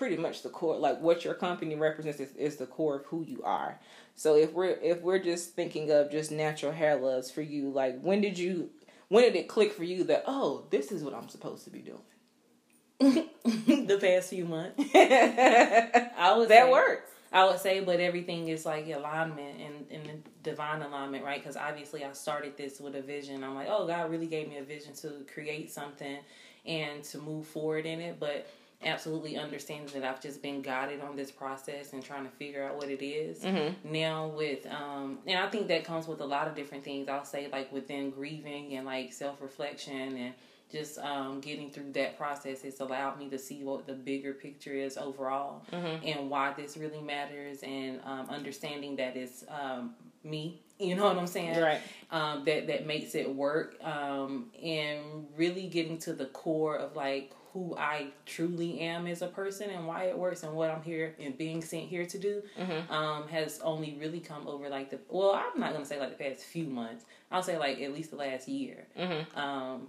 [0.00, 0.78] pretty much the core.
[0.78, 3.78] Like what your company represents is, is the core of who you are.
[4.14, 8.00] So if we're if we're just thinking of just natural hair loves for you, like
[8.00, 8.70] when did you
[9.08, 11.80] when did it click for you that oh this is what I'm supposed to be
[11.80, 12.00] doing?
[13.44, 14.82] the past few months.
[14.94, 17.10] I would that say, works.
[17.30, 21.42] I would say, but everything is like alignment and, and divine alignment, right?
[21.42, 23.44] Because obviously, I started this with a vision.
[23.44, 26.18] I'm like, oh, God really gave me a vision to create something
[26.66, 28.18] and to move forward in it.
[28.18, 28.46] But
[28.82, 32.76] absolutely understanding that I've just been guided on this process and trying to figure out
[32.76, 33.42] what it is.
[33.42, 33.92] Mm-hmm.
[33.92, 37.08] Now with um and I think that comes with a lot of different things.
[37.08, 40.34] I'll say like within grieving and like self reflection and
[40.70, 44.72] just um, getting through that process it's allowed me to see what the bigger picture
[44.72, 46.06] is overall mm-hmm.
[46.06, 51.18] and why this really matters and um, understanding that it's um, me you know what
[51.18, 56.26] i'm saying right um, that that makes it work um, and really getting to the
[56.26, 60.52] core of like who I truly am as a person and why it works and
[60.52, 62.92] what I'm here and being sent here to do mm-hmm.
[62.92, 66.24] um, has only really come over like the well I'm not gonna say like the
[66.24, 67.04] past few months.
[67.30, 68.86] I'll say like at least the last year.
[68.98, 69.38] Mm-hmm.
[69.38, 69.88] um,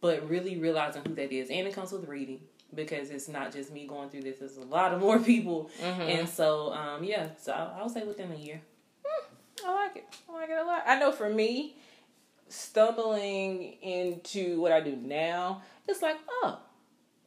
[0.00, 1.48] but really realizing who that is.
[1.48, 2.40] And it comes with reading
[2.74, 4.38] because it's not just me going through this.
[4.38, 5.70] There's a lot of more people.
[5.80, 6.02] Mm-hmm.
[6.02, 7.28] and so um, yeah.
[7.38, 8.60] So I, will say within a year.
[9.04, 10.04] Hmm, I like it.
[10.28, 10.82] I like it a lot.
[10.86, 11.76] I know for me
[12.48, 16.60] stumbling into what I do now it's like oh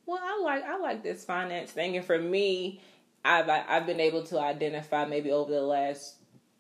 [0.10, 2.82] well, I like I like this finance thing, and for me,
[3.24, 6.16] I've I've been able to identify maybe over the last,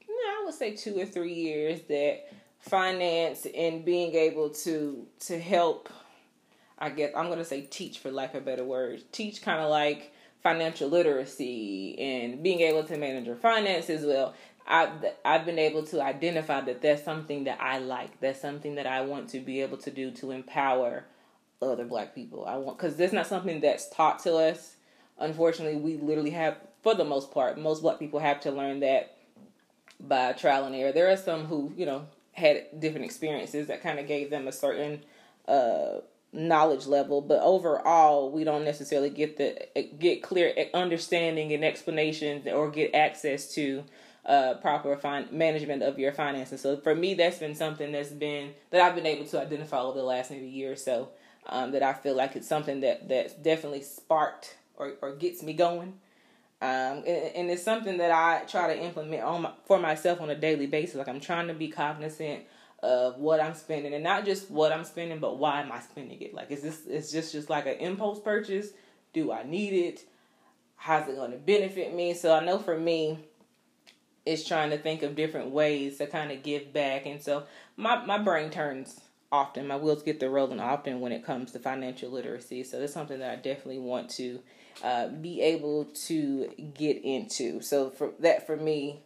[0.08, 5.90] I would say two or three years that finance and being able to to help,
[6.78, 10.14] I guess I'm gonna say teach for lack of better words, teach kind of like
[10.44, 14.36] financial literacy and being able to manage your finances well.
[14.72, 14.92] I've,
[15.26, 18.20] I've been able to identify that that's something that I like.
[18.20, 21.06] That's something that I want to be able to do to empower
[21.62, 22.46] other black people.
[22.46, 24.76] I want because there's not something that's taught to us.
[25.18, 29.18] Unfortunately, we literally have, for the most part, most black people have to learn that
[30.00, 30.94] by trial and error.
[30.94, 34.52] There are some who, you know, had different experiences that kind of gave them a
[34.54, 35.02] certain
[35.48, 35.98] uh,
[36.32, 39.68] knowledge level, but overall, we don't necessarily get the
[40.00, 43.84] get clear understanding and explanations or get access to
[44.26, 46.62] uh, proper fin- management of your finances.
[46.62, 49.98] So for me, that's been something that's been that I've been able to identify over
[49.98, 51.10] the last maybe year or so
[51.48, 55.54] um, that I feel like it's something that that's definitely sparked or, or gets me
[55.54, 56.00] going.
[56.62, 60.30] Um, and, and, it's something that I try to implement on my, for myself on
[60.30, 60.96] a daily basis.
[60.96, 62.44] Like I'm trying to be cognizant
[62.84, 66.22] of what I'm spending, and not just what I'm spending, but why am I spending
[66.22, 66.34] it?
[66.34, 68.70] Like, is this is just just like an impulse purchase?
[69.14, 70.04] Do I need it?
[70.76, 72.14] How's it going to benefit me?
[72.14, 73.20] So I know for me,
[74.26, 77.44] it's trying to think of different ways to kind of give back, and so
[77.78, 79.00] my my brain turns
[79.32, 79.68] often.
[79.68, 82.64] My wheels get the rolling often when it comes to financial literacy.
[82.64, 84.40] So it's something that I definitely want to
[84.84, 87.62] uh, be able to get into.
[87.62, 89.02] So for that, for me,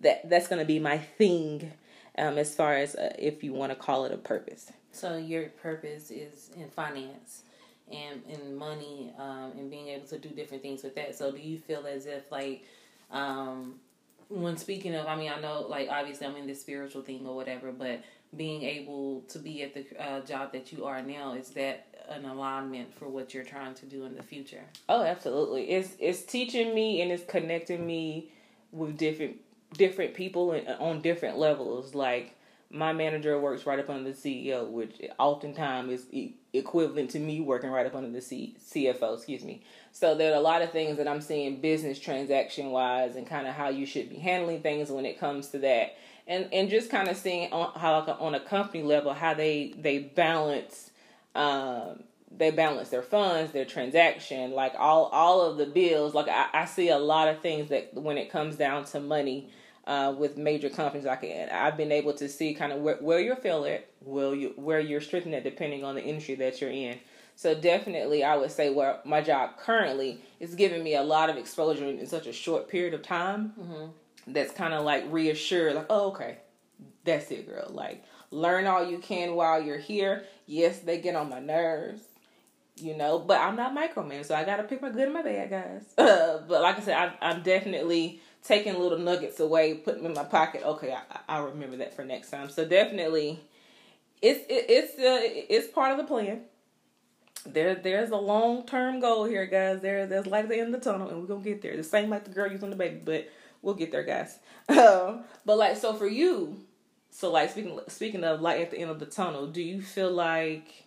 [0.00, 1.72] that that's going to be my thing.
[2.18, 4.72] Um, as far as uh, if you want to call it a purpose.
[4.90, 7.42] So your purpose is in finance
[7.92, 11.14] and in money um, and being able to do different things with that.
[11.14, 12.64] So do you feel as if like
[13.10, 13.74] um,
[14.28, 17.36] when speaking of, I mean, I know like obviously I'm in this spiritual thing or
[17.36, 18.02] whatever, but
[18.36, 22.24] being able to be at the uh, job that you are now is that an
[22.24, 26.74] alignment for what you're trying to do in the future oh absolutely it's it's teaching
[26.74, 28.30] me and it's connecting me
[28.72, 29.36] with different
[29.74, 32.36] different people and on different levels like
[32.70, 37.40] my manager works right up under the CEO, which oftentimes is e- equivalent to me
[37.40, 39.14] working right up under the C- CFO.
[39.16, 39.62] Excuse me.
[39.92, 43.46] So there are a lot of things that I'm seeing business transaction wise, and kind
[43.46, 46.90] of how you should be handling things when it comes to that and and just
[46.90, 50.90] kind of seeing on, how like on a company level how they they balance
[51.34, 52.02] um,
[52.36, 56.14] they balance their funds, their transaction, like all all of the bills.
[56.14, 59.50] Like I, I see a lot of things that when it comes down to money
[59.86, 63.36] uh, with major companies, like I've been able to see kind of where, where you're
[63.36, 66.98] feeling, where you where you're strengthened at, depending on the industry that you're in.
[67.36, 71.36] So definitely, I would say where my job currently is giving me a lot of
[71.36, 73.52] exposure in such a short period of time.
[73.60, 73.86] Mm-hmm
[74.26, 76.38] that's kind of like reassured, like, oh, okay,
[77.04, 77.68] that's it, girl.
[77.70, 80.24] Like, learn all you can while you're here.
[80.46, 82.02] Yes, they get on my nerves,
[82.76, 85.50] you know, but I'm not microman, so I gotta pick my good and my bad,
[85.50, 85.82] guys.
[85.96, 90.24] But like I said, I, I'm definitely taking little nuggets away, putting them in my
[90.24, 90.62] pocket.
[90.64, 92.48] Okay, I, I'll remember that for next time.
[92.50, 93.40] So definitely,
[94.22, 96.42] it's it, it's uh, it's part of the plan.
[97.44, 99.80] There, there's a long term goal here, guys.
[99.80, 101.76] There, there's light at the end of the tunnel, and we're gonna get there.
[101.76, 103.28] The same like the girl using the baby, but
[103.66, 104.38] we'll get there, guys.
[104.68, 106.64] Um, but like, so for you,
[107.10, 110.10] so like speaking speaking of light at the end of the tunnel, do you feel
[110.10, 110.86] like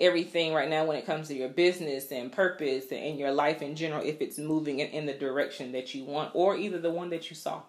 [0.00, 3.76] everything right now when it comes to your business and purpose and your life in
[3.76, 7.10] general if it's moving in, in the direction that you want or either the one
[7.10, 7.62] that you saw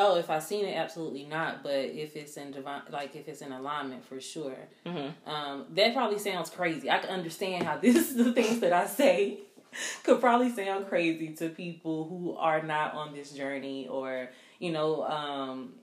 [0.00, 1.64] Oh, if I seen it, absolutely not.
[1.64, 4.56] But if it's in divine, like if it's in alignment, for sure.
[4.86, 5.28] mm-hmm.
[5.28, 6.88] Um, that probably sounds crazy.
[6.88, 9.40] I can understand how this is the things that I say
[10.02, 15.04] could probably sound crazy to people who are not on this journey, or you know,
[15.04, 15.74] um,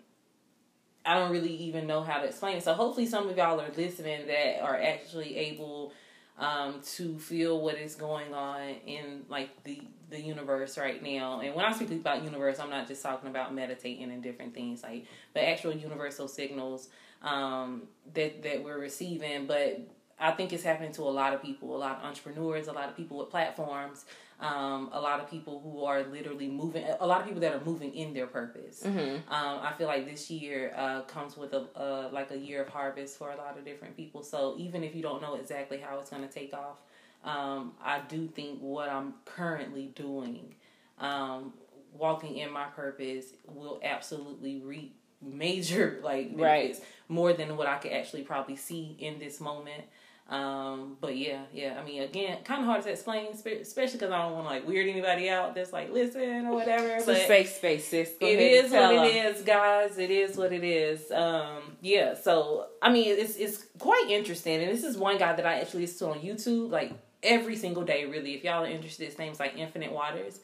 [1.06, 2.64] I don't really even know how to explain it.
[2.64, 5.94] So hopefully, some of y'all are listening that are actually able
[6.38, 11.40] um, to feel what is going on in like the the universe right now.
[11.40, 14.84] And when I speak about universe, I'm not just talking about meditating and different things
[14.84, 16.90] like, but actual universal signals
[17.22, 17.84] um,
[18.14, 19.48] that that we're receiving.
[19.48, 19.82] But
[20.20, 22.88] I think it's happening to a lot of people, a lot of entrepreneurs, a lot
[22.88, 24.06] of people with platforms,
[24.40, 27.64] um, a lot of people who are literally moving, a lot of people that are
[27.66, 28.84] moving in their purpose.
[28.86, 29.32] Mm-hmm.
[29.34, 32.70] Um, I feel like this year uh, comes with a uh, like a year of
[32.70, 34.24] harvest for a lot of different people.
[34.24, 36.78] So even if you don't know exactly how it's going to take off,
[37.24, 40.56] um, I do think what I'm currently doing,
[41.00, 41.54] um,
[41.94, 46.88] walking in my purpose, will absolutely reap major like benefits Right.
[47.10, 49.84] more than what I could actually probably see in this moment.
[50.28, 51.78] Um, but yeah, yeah.
[51.80, 54.68] I mean, again, kind of hard to explain, especially because I don't want to like
[54.68, 55.54] weird anybody out.
[55.54, 56.88] That's like listen or whatever.
[56.96, 60.00] it's but a safe space sis Go it is what tell it is, guys.
[60.00, 61.12] It is what it is.
[61.12, 62.16] Um, yeah.
[62.16, 65.82] So I mean, it's it's quite interesting, and this is one guy that I actually
[65.82, 68.06] listen to on YouTube like every single day.
[68.06, 70.40] Really, if y'all are interested, his name's like Infinite Waters.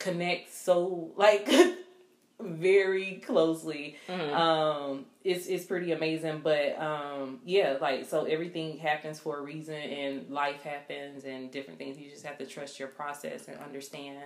[0.00, 1.48] Connect so like
[2.42, 3.96] very closely.
[4.08, 4.32] Mhm.
[4.32, 9.74] Um, it's it's pretty amazing, but um, yeah, like so everything happens for a reason,
[9.74, 11.98] and life happens, and different things.
[11.98, 14.18] You just have to trust your process and understand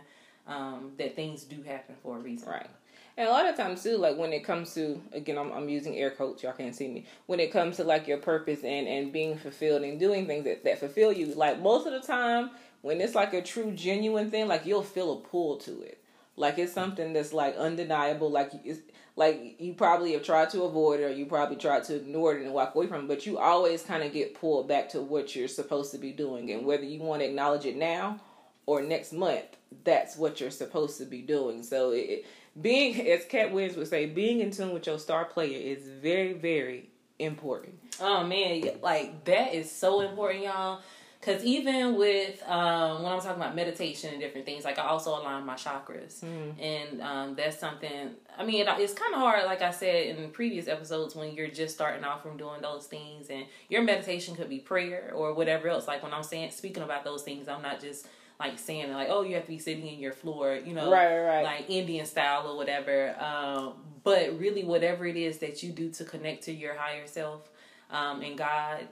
[0.47, 2.49] um, that things do happen for a reason.
[2.49, 2.71] Right.
[3.19, 5.97] And a lot of times too, like when it comes to again, I'm I'm using
[5.97, 6.43] air quotes.
[6.43, 7.07] Y'all can't see me.
[7.27, 10.64] When it comes to like your purpose and and being fulfilled and doing things that
[10.64, 12.51] that fulfill you, like most of the time
[12.83, 15.99] when it's like a true genuine thing, like you'll feel a pull to it.
[16.37, 18.30] Like it's something that's like undeniable.
[18.30, 18.80] Like it's
[19.16, 22.43] like you probably have tried to avoid it or you probably tried to ignore it
[22.43, 25.34] and walk away from it, but you always kind of get pulled back to what
[25.34, 26.51] you're supposed to be doing.
[26.51, 28.20] And whether you want to acknowledge it now
[28.66, 31.62] or next month, that's what you're supposed to be doing.
[31.62, 32.26] So it,
[32.61, 36.34] being, as Katt Williams would say, being in tune with your star player is very,
[36.34, 37.78] very important.
[38.01, 40.80] Oh man, like that is so important, y'all.
[41.27, 45.11] Cause even with um, when I'm talking about meditation and different things, like I also
[45.11, 48.11] align my chakras, and um, that's something.
[48.39, 51.49] I mean, it, it's kind of hard, like I said in previous episodes, when you're
[51.49, 55.66] just starting off from doing those things, and your meditation could be prayer or whatever
[55.68, 55.89] else.
[55.89, 58.07] Like when I'm saying speaking about those things, I'm not just
[58.39, 61.18] like saying like, oh, you have to be sitting in your floor, you know, Right,
[61.24, 61.43] right.
[61.43, 63.16] like Indian style or whatever.
[63.20, 63.72] Um,
[64.05, 67.51] but really, whatever it is that you do to connect to your higher self
[67.91, 68.87] um, and God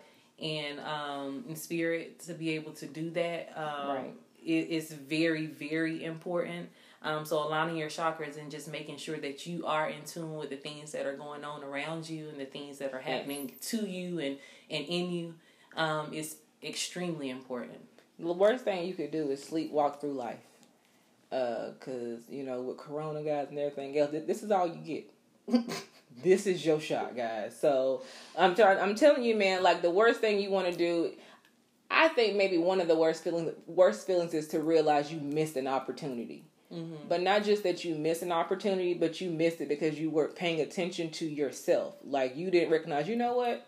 [0.44, 4.14] and um, in spirit to be able to do that um, Right.
[4.44, 6.68] it, very, very important.
[7.02, 10.50] Um, so aligning your chakras and just making sure that you are in tune with
[10.50, 13.86] the things that are going on around you and the things that are happening to
[13.86, 14.38] you and,
[14.70, 15.34] and in you
[15.76, 17.78] um, is extremely important.
[18.18, 20.38] The worst thing you could do is sleepwalk through life.
[21.32, 25.10] Uh, cause you know with Corona guys and everything else, this is all you get.
[26.22, 27.58] this is your shot, guys.
[27.58, 28.02] So
[28.36, 28.78] I'm trying.
[28.78, 29.62] I'm telling you, man.
[29.62, 31.12] Like the worst thing you want to do,
[31.90, 35.56] I think maybe one of the worst feelings, worst feelings is to realize you missed
[35.56, 36.44] an opportunity.
[36.72, 37.08] Mm-hmm.
[37.08, 40.34] But not just that you missed an opportunity, but you missed it because you weren't
[40.34, 41.96] paying attention to yourself.
[42.04, 43.08] Like you didn't recognize.
[43.08, 43.66] You know what?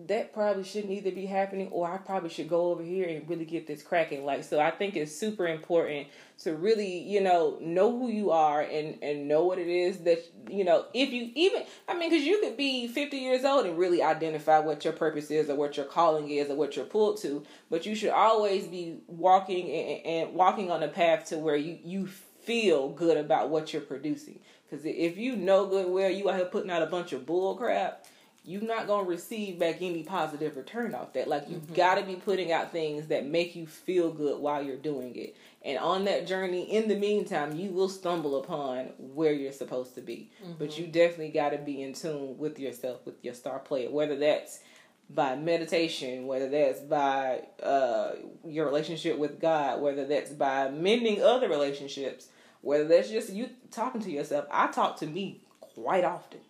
[0.00, 3.44] That probably shouldn't either be happening or I probably should go over here and really
[3.44, 4.24] get this cracking.
[4.24, 6.08] Like so I think it's super important
[6.42, 10.18] to really, you know, know who you are and and know what it is that
[10.50, 13.78] you know, if you even I mean cuz you could be 50 years old and
[13.78, 17.18] really identify what your purpose is or what your calling is or what you're pulled
[17.18, 21.56] to, but you should always be walking and, and walking on a path to where
[21.56, 22.08] you you
[22.42, 24.40] feel good about what you're producing.
[24.70, 28.04] Cuz if you know good well you here putting out a bunch of bull crap,
[28.46, 31.28] you're not gonna receive back any positive return off that.
[31.28, 35.16] Like you've gotta be putting out things that make you feel good while you're doing
[35.16, 35.34] it.
[35.62, 40.02] And on that journey, in the meantime, you will stumble upon where you're supposed to
[40.02, 40.30] be.
[40.58, 44.60] But you definitely gotta be in tune with yourself, with your star player, whether that's
[45.08, 48.12] by meditation, whether that's by uh,
[48.46, 52.28] your relationship with God, whether that's by mending other relationships,
[52.60, 54.46] whether that's just you talking to yourself.
[54.50, 56.40] I talk to me quite often.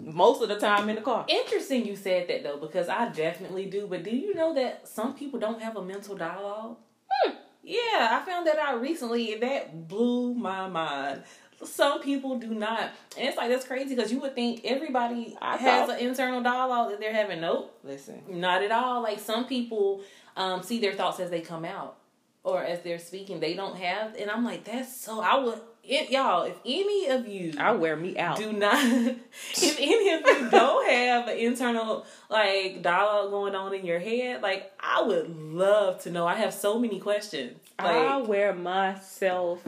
[0.00, 1.24] Most of the time in the car.
[1.28, 3.86] Interesting you said that though, because I definitely do.
[3.88, 6.76] But do you know that some people don't have a mental dialogue?
[7.10, 7.32] Hmm.
[7.64, 11.22] Yeah, I found that out recently, and that blew my mind.
[11.64, 12.90] some people do not.
[13.16, 16.42] And it's like that's crazy because you would think everybody I has thought- an internal
[16.42, 17.40] dialogue that they're having.
[17.40, 19.02] Nope, Listen, not at all.
[19.02, 20.02] Like some people
[20.36, 21.96] um, see their thoughts as they come out
[22.44, 23.40] or as they're speaking.
[23.40, 25.20] They don't have, and I'm like, that's so.
[25.20, 26.44] I would, it, y'all.
[26.44, 28.36] If any of you I wear me out.
[28.36, 33.84] do not if any of you don't have an internal like dialogue going on in
[33.86, 38.16] your head like i would love to know i have so many questions like I
[38.18, 39.62] wear myself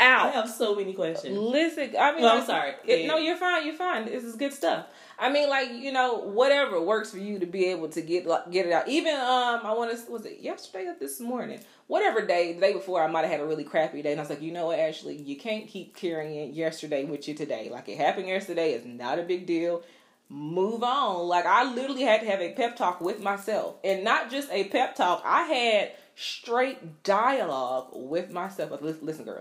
[0.00, 2.72] i have so many questions Listen, I mean, Well, I'm sorry.
[2.86, 3.06] it- Yeah.
[3.06, 3.66] no, you're fine.
[3.66, 4.06] You're fine.
[4.06, 4.86] This is good stuff.
[5.18, 8.50] I mean, like you know, whatever works for you to be able to get like,
[8.50, 8.88] get it out.
[8.88, 11.60] Even um, I want to was it yesterday or this morning?
[11.88, 14.22] Whatever day, the day before, I might have had a really crappy day, and I
[14.22, 17.68] was like, you know what, Ashley, you can't keep carrying it yesterday with you today.
[17.70, 19.82] Like it happened yesterday is not a big deal.
[20.30, 21.26] Move on.
[21.28, 24.64] Like I literally had to have a pep talk with myself, and not just a
[24.64, 25.22] pep talk.
[25.26, 28.80] I had straight dialogue with myself.
[28.80, 29.40] Listen, listen, girl,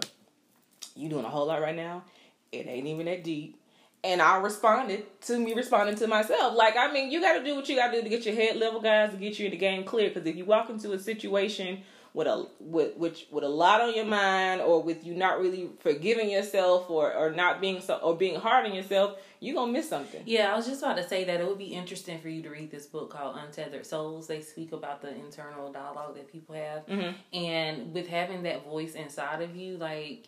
[0.99, 2.03] you doing a whole lot right now.
[2.51, 3.55] It ain't even that deep.
[4.03, 6.55] And I responded to me responding to myself.
[6.55, 8.33] Like, I mean, you got to do what you got to do to get your
[8.35, 10.07] head level, guys, to get you in the game clear.
[10.09, 11.81] Because if you walk into a situation
[12.13, 15.69] with a with which with a lot on your mind, or with you not really
[15.81, 19.87] forgiving yourself, or or not being so or being hard on yourself, you're gonna miss
[19.89, 20.21] something.
[20.25, 22.49] yeah i was just about to say that it would be interesting for you to
[22.49, 26.85] read this book called untethered souls they speak about the internal dialogue that people have
[26.87, 27.13] Mhm.
[27.31, 30.27] and with having that voice inside of you like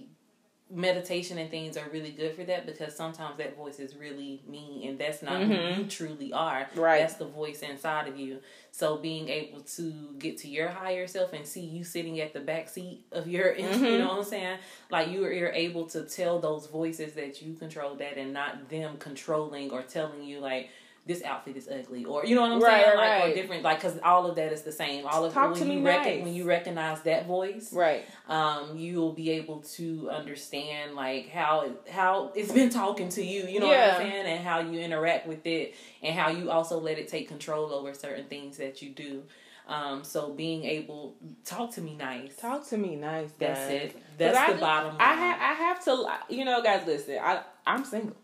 [0.74, 4.86] meditation and things are really good for that because sometimes that voice is really me
[4.88, 5.48] and that's not Mhm.
[5.76, 7.00] who you truly are Right.
[7.00, 8.40] that's the voice inside of you
[8.72, 12.40] so being able to get to your higher self and see you sitting at the
[12.40, 14.00] back seat of your you Mhm.
[14.00, 14.58] know what i'm saying
[14.90, 18.70] like you are you're able to tell those voices that you control that and not
[18.70, 20.70] them controlling or telling you like
[21.06, 23.32] this outfit is ugly or you know what i'm Right, saying like right.
[23.32, 25.66] or different like because all of that is the same all of Talk when to
[25.68, 26.24] you me rec- nice.
[26.24, 28.06] when you recognize that voice Right.
[28.30, 33.24] um, you will be able to understand like how it, how it's been talking to
[33.24, 33.94] you, you know Yeah.
[33.94, 35.74] what I'm saying, and how you interact with it,
[36.04, 39.24] and how you also let it take control over certain things that you do.
[39.68, 42.36] Um, so being able talk to me nice.
[42.36, 43.30] Talk to me nice.
[43.40, 43.72] That's guys.
[43.72, 43.96] it.
[44.18, 45.02] That's I the just- bottom line.
[45.02, 48.16] I have I have to you know guys listen I I'm single,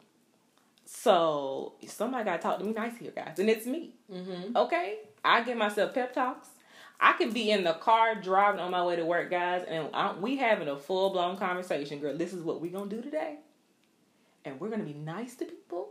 [0.87, 3.93] so somebody got to talk to me nice here guys, and it's me.
[4.11, 4.55] mm-hmm.
[4.55, 6.47] Okay, I give myself pep talks.
[6.99, 10.13] I can be in the car driving on my way to work, guys, and I,
[10.17, 11.99] we having a full blown conversation.
[11.99, 13.37] Girl, this is what we gonna do today,
[14.45, 15.89] and we're gonna be nice to people.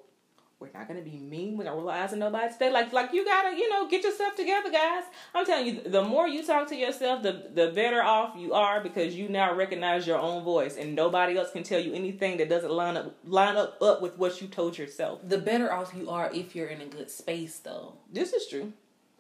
[0.59, 1.59] We're not gonna be mean.
[1.59, 2.73] We're not realizing nobody today.
[2.73, 5.05] Like, like you gotta, you know, get yourself together, guys.
[5.35, 8.81] I'm telling you, the more you talk to yourself, the the better off you are
[8.81, 12.49] because you now recognize your own voice, and nobody else can tell you anything that
[12.49, 15.21] doesn't line up line up up with what you told yourself.
[15.29, 17.97] The better off you are if you're in a good space, though.
[18.11, 18.73] This is true.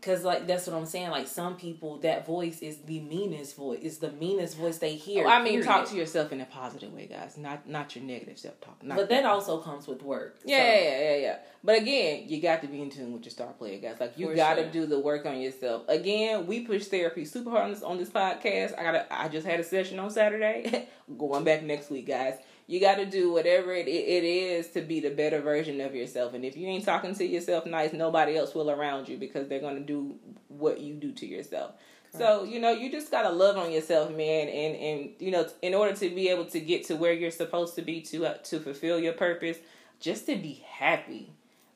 [0.07, 1.11] Cause like that's what I'm saying.
[1.11, 3.81] Like some people, that voice is the meanest voice.
[3.83, 5.27] Is the meanest voice they hear.
[5.27, 5.67] Oh, I mean, period.
[5.67, 7.37] talk to yourself in a positive way, guys.
[7.37, 8.77] Not not your negative self talk.
[8.85, 10.39] But that also comes with work.
[10.45, 11.39] yeah, So- yeah, yeah, yeah, yeah.
[11.65, 13.99] But again, you got to be in tune with your star player, guys.
[13.99, 14.71] Like you got to sure.
[14.71, 15.83] do the work on yourself.
[15.89, 18.79] Again, we push therapy super hard on this on this podcast.
[18.79, 20.89] I got I just had a session on Saturday.
[21.19, 22.35] Going back next week, guys.
[22.69, 26.35] You got to do whatever it, it is to be the better version of yourself.
[26.35, 29.61] And if you ain't talking to yourself nice, nobody else will around you because they're
[29.61, 30.17] gonna do
[30.49, 31.73] what you do to yourself.
[32.17, 35.75] So you know, you just gotta love on yourself, man, and and you know, in
[35.75, 38.59] order to be able to get to where you're supposed to be to uh, to
[38.59, 39.59] fulfill your purpose,
[40.01, 41.33] just to be happy.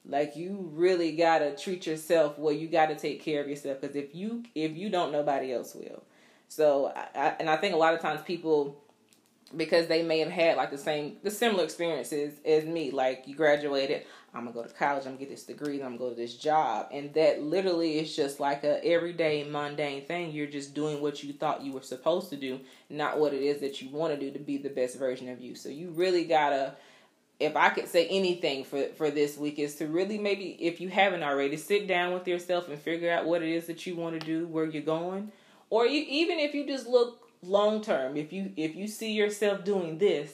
[0.07, 2.55] Like you really gotta treat yourself well.
[2.55, 6.03] You gotta take care of yourself because if you if you don't, nobody else will.
[6.49, 8.82] So, I, I, and I think a lot of times people
[9.57, 12.90] because they may have had like the same the similar experiences as me.
[12.90, 15.96] Like you graduated i'm gonna go to college i'm gonna get this degree then i'm
[15.96, 16.88] gonna go to this job.
[16.92, 20.32] And that literally is just like a everyday mundane thing.
[20.32, 23.61] You're just doing what you thought you were supposed to do not what it is
[23.61, 25.55] that you want to do to be the best version of you.
[25.55, 26.74] So you really gotta
[27.40, 30.88] if I could say anything for for this week is to really maybe if you
[30.88, 34.20] haven't already sit down with yourself and figure out what it is that you want
[34.20, 35.32] to do, where you're going,
[35.70, 39.64] or you, even if you just look long term, if you if you see yourself
[39.64, 40.32] doing this,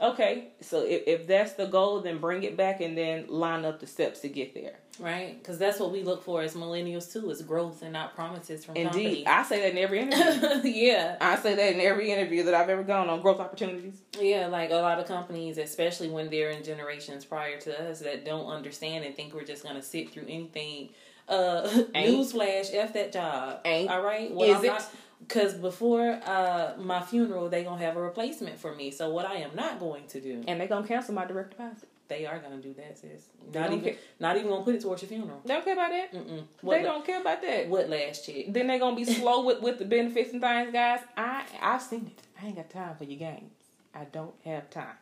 [0.00, 3.80] okay, so if, if that's the goal, then bring it back and then line up
[3.80, 4.74] the steps to get there.
[5.00, 8.64] Right, because that's what we look for as millennials too: is growth and not promises
[8.64, 10.70] from Indeed, I say that in every interview.
[10.72, 14.00] yeah, I say that in every interview that I've ever gone on growth opportunities.
[14.18, 14.48] yeah.
[14.48, 18.46] Like a lot of companies, especially when they're in generations prior to us, that don't
[18.46, 20.88] understand and think we're just gonna sit through anything.
[21.28, 21.62] Uh,
[21.94, 23.60] newsflash: f that job.
[23.64, 23.88] Ain't.
[23.90, 24.32] all right.
[24.32, 24.68] What Is I'm it?
[24.68, 24.90] Not,
[25.26, 28.90] Cause before uh my funeral, they gonna have a replacement for me.
[28.90, 31.88] So what I am not going to do, And they're gonna cancel my direct deposit.
[32.06, 33.24] they are gonna do that, sis.
[33.50, 33.96] They Not even, care.
[34.20, 35.40] not even gonna put it towards your funeral.
[35.44, 36.12] They don't care about that.
[36.14, 36.36] Mm-mm.
[36.60, 37.68] They What, don't care about that.
[37.68, 38.44] what last check?
[38.48, 41.00] then they're gonna be slow with, with the benefits and things, guys.
[41.16, 42.22] I I've seen it.
[42.40, 43.52] I ain't got time for your games.
[43.94, 44.94] I don't have time.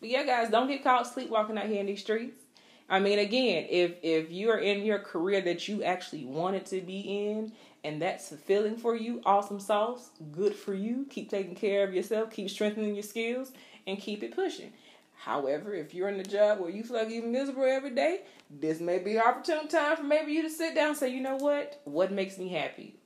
[0.00, 2.42] But yeah, guys, don't get caught sleepwalking out here in these streets.
[2.90, 7.00] I mean, again, if if you're in your career that you actually wanted to be
[7.00, 7.52] in,
[7.84, 11.06] and that's fulfilling for you, awesome sauce, good for you.
[11.08, 13.52] Keep taking care of yourself, keep strengthening your skills,
[13.86, 14.72] and keep it pushing.
[15.14, 18.80] However, if you're in a job where you feel like you're miserable every day, this
[18.80, 21.36] may be an opportune time for maybe you to sit down and say, you know
[21.36, 21.80] what?
[21.84, 22.96] What makes me happy?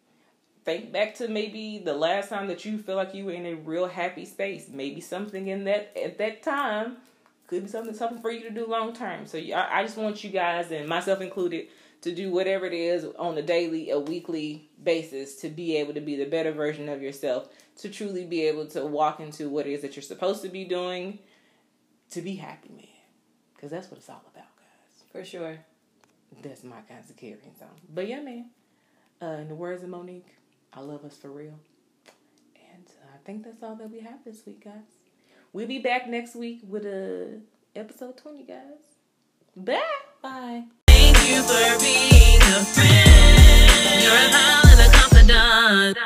[0.65, 3.55] Think back to maybe the last time that you feel like you were in a
[3.55, 4.69] real happy space.
[4.73, 6.97] Maybe something in that at that time
[7.55, 9.27] could be something something for you to do long term.
[9.27, 11.69] So I, I just want you guys and myself included
[12.03, 16.01] to do whatever it is on a daily, a weekly basis to be able to
[16.01, 17.49] be the better version of yourself,
[17.79, 20.65] to truly be able to walk into what it is that you're supposed to be
[20.65, 21.19] doing,
[22.11, 22.87] to be happy, man.
[23.55, 25.05] Because that's what it's all about, guys.
[25.13, 25.59] For sure.
[26.43, 27.81] That's my kinds of carrying song.
[27.89, 28.51] But yeah, man.
[29.23, 30.35] Uh, in the words of Mo'Nique,
[30.75, 31.59] I love us for real.
[32.75, 34.94] And uh, I think that's all that we have this week, guys.
[35.55, 38.59] We'll be back next week with a uh, episode 20, guys.
[39.57, 39.81] Bye.
[40.21, 40.65] Bye.
[40.89, 44.03] Thank you for being a friend.
[44.03, 45.99] You're a pal and a confidant.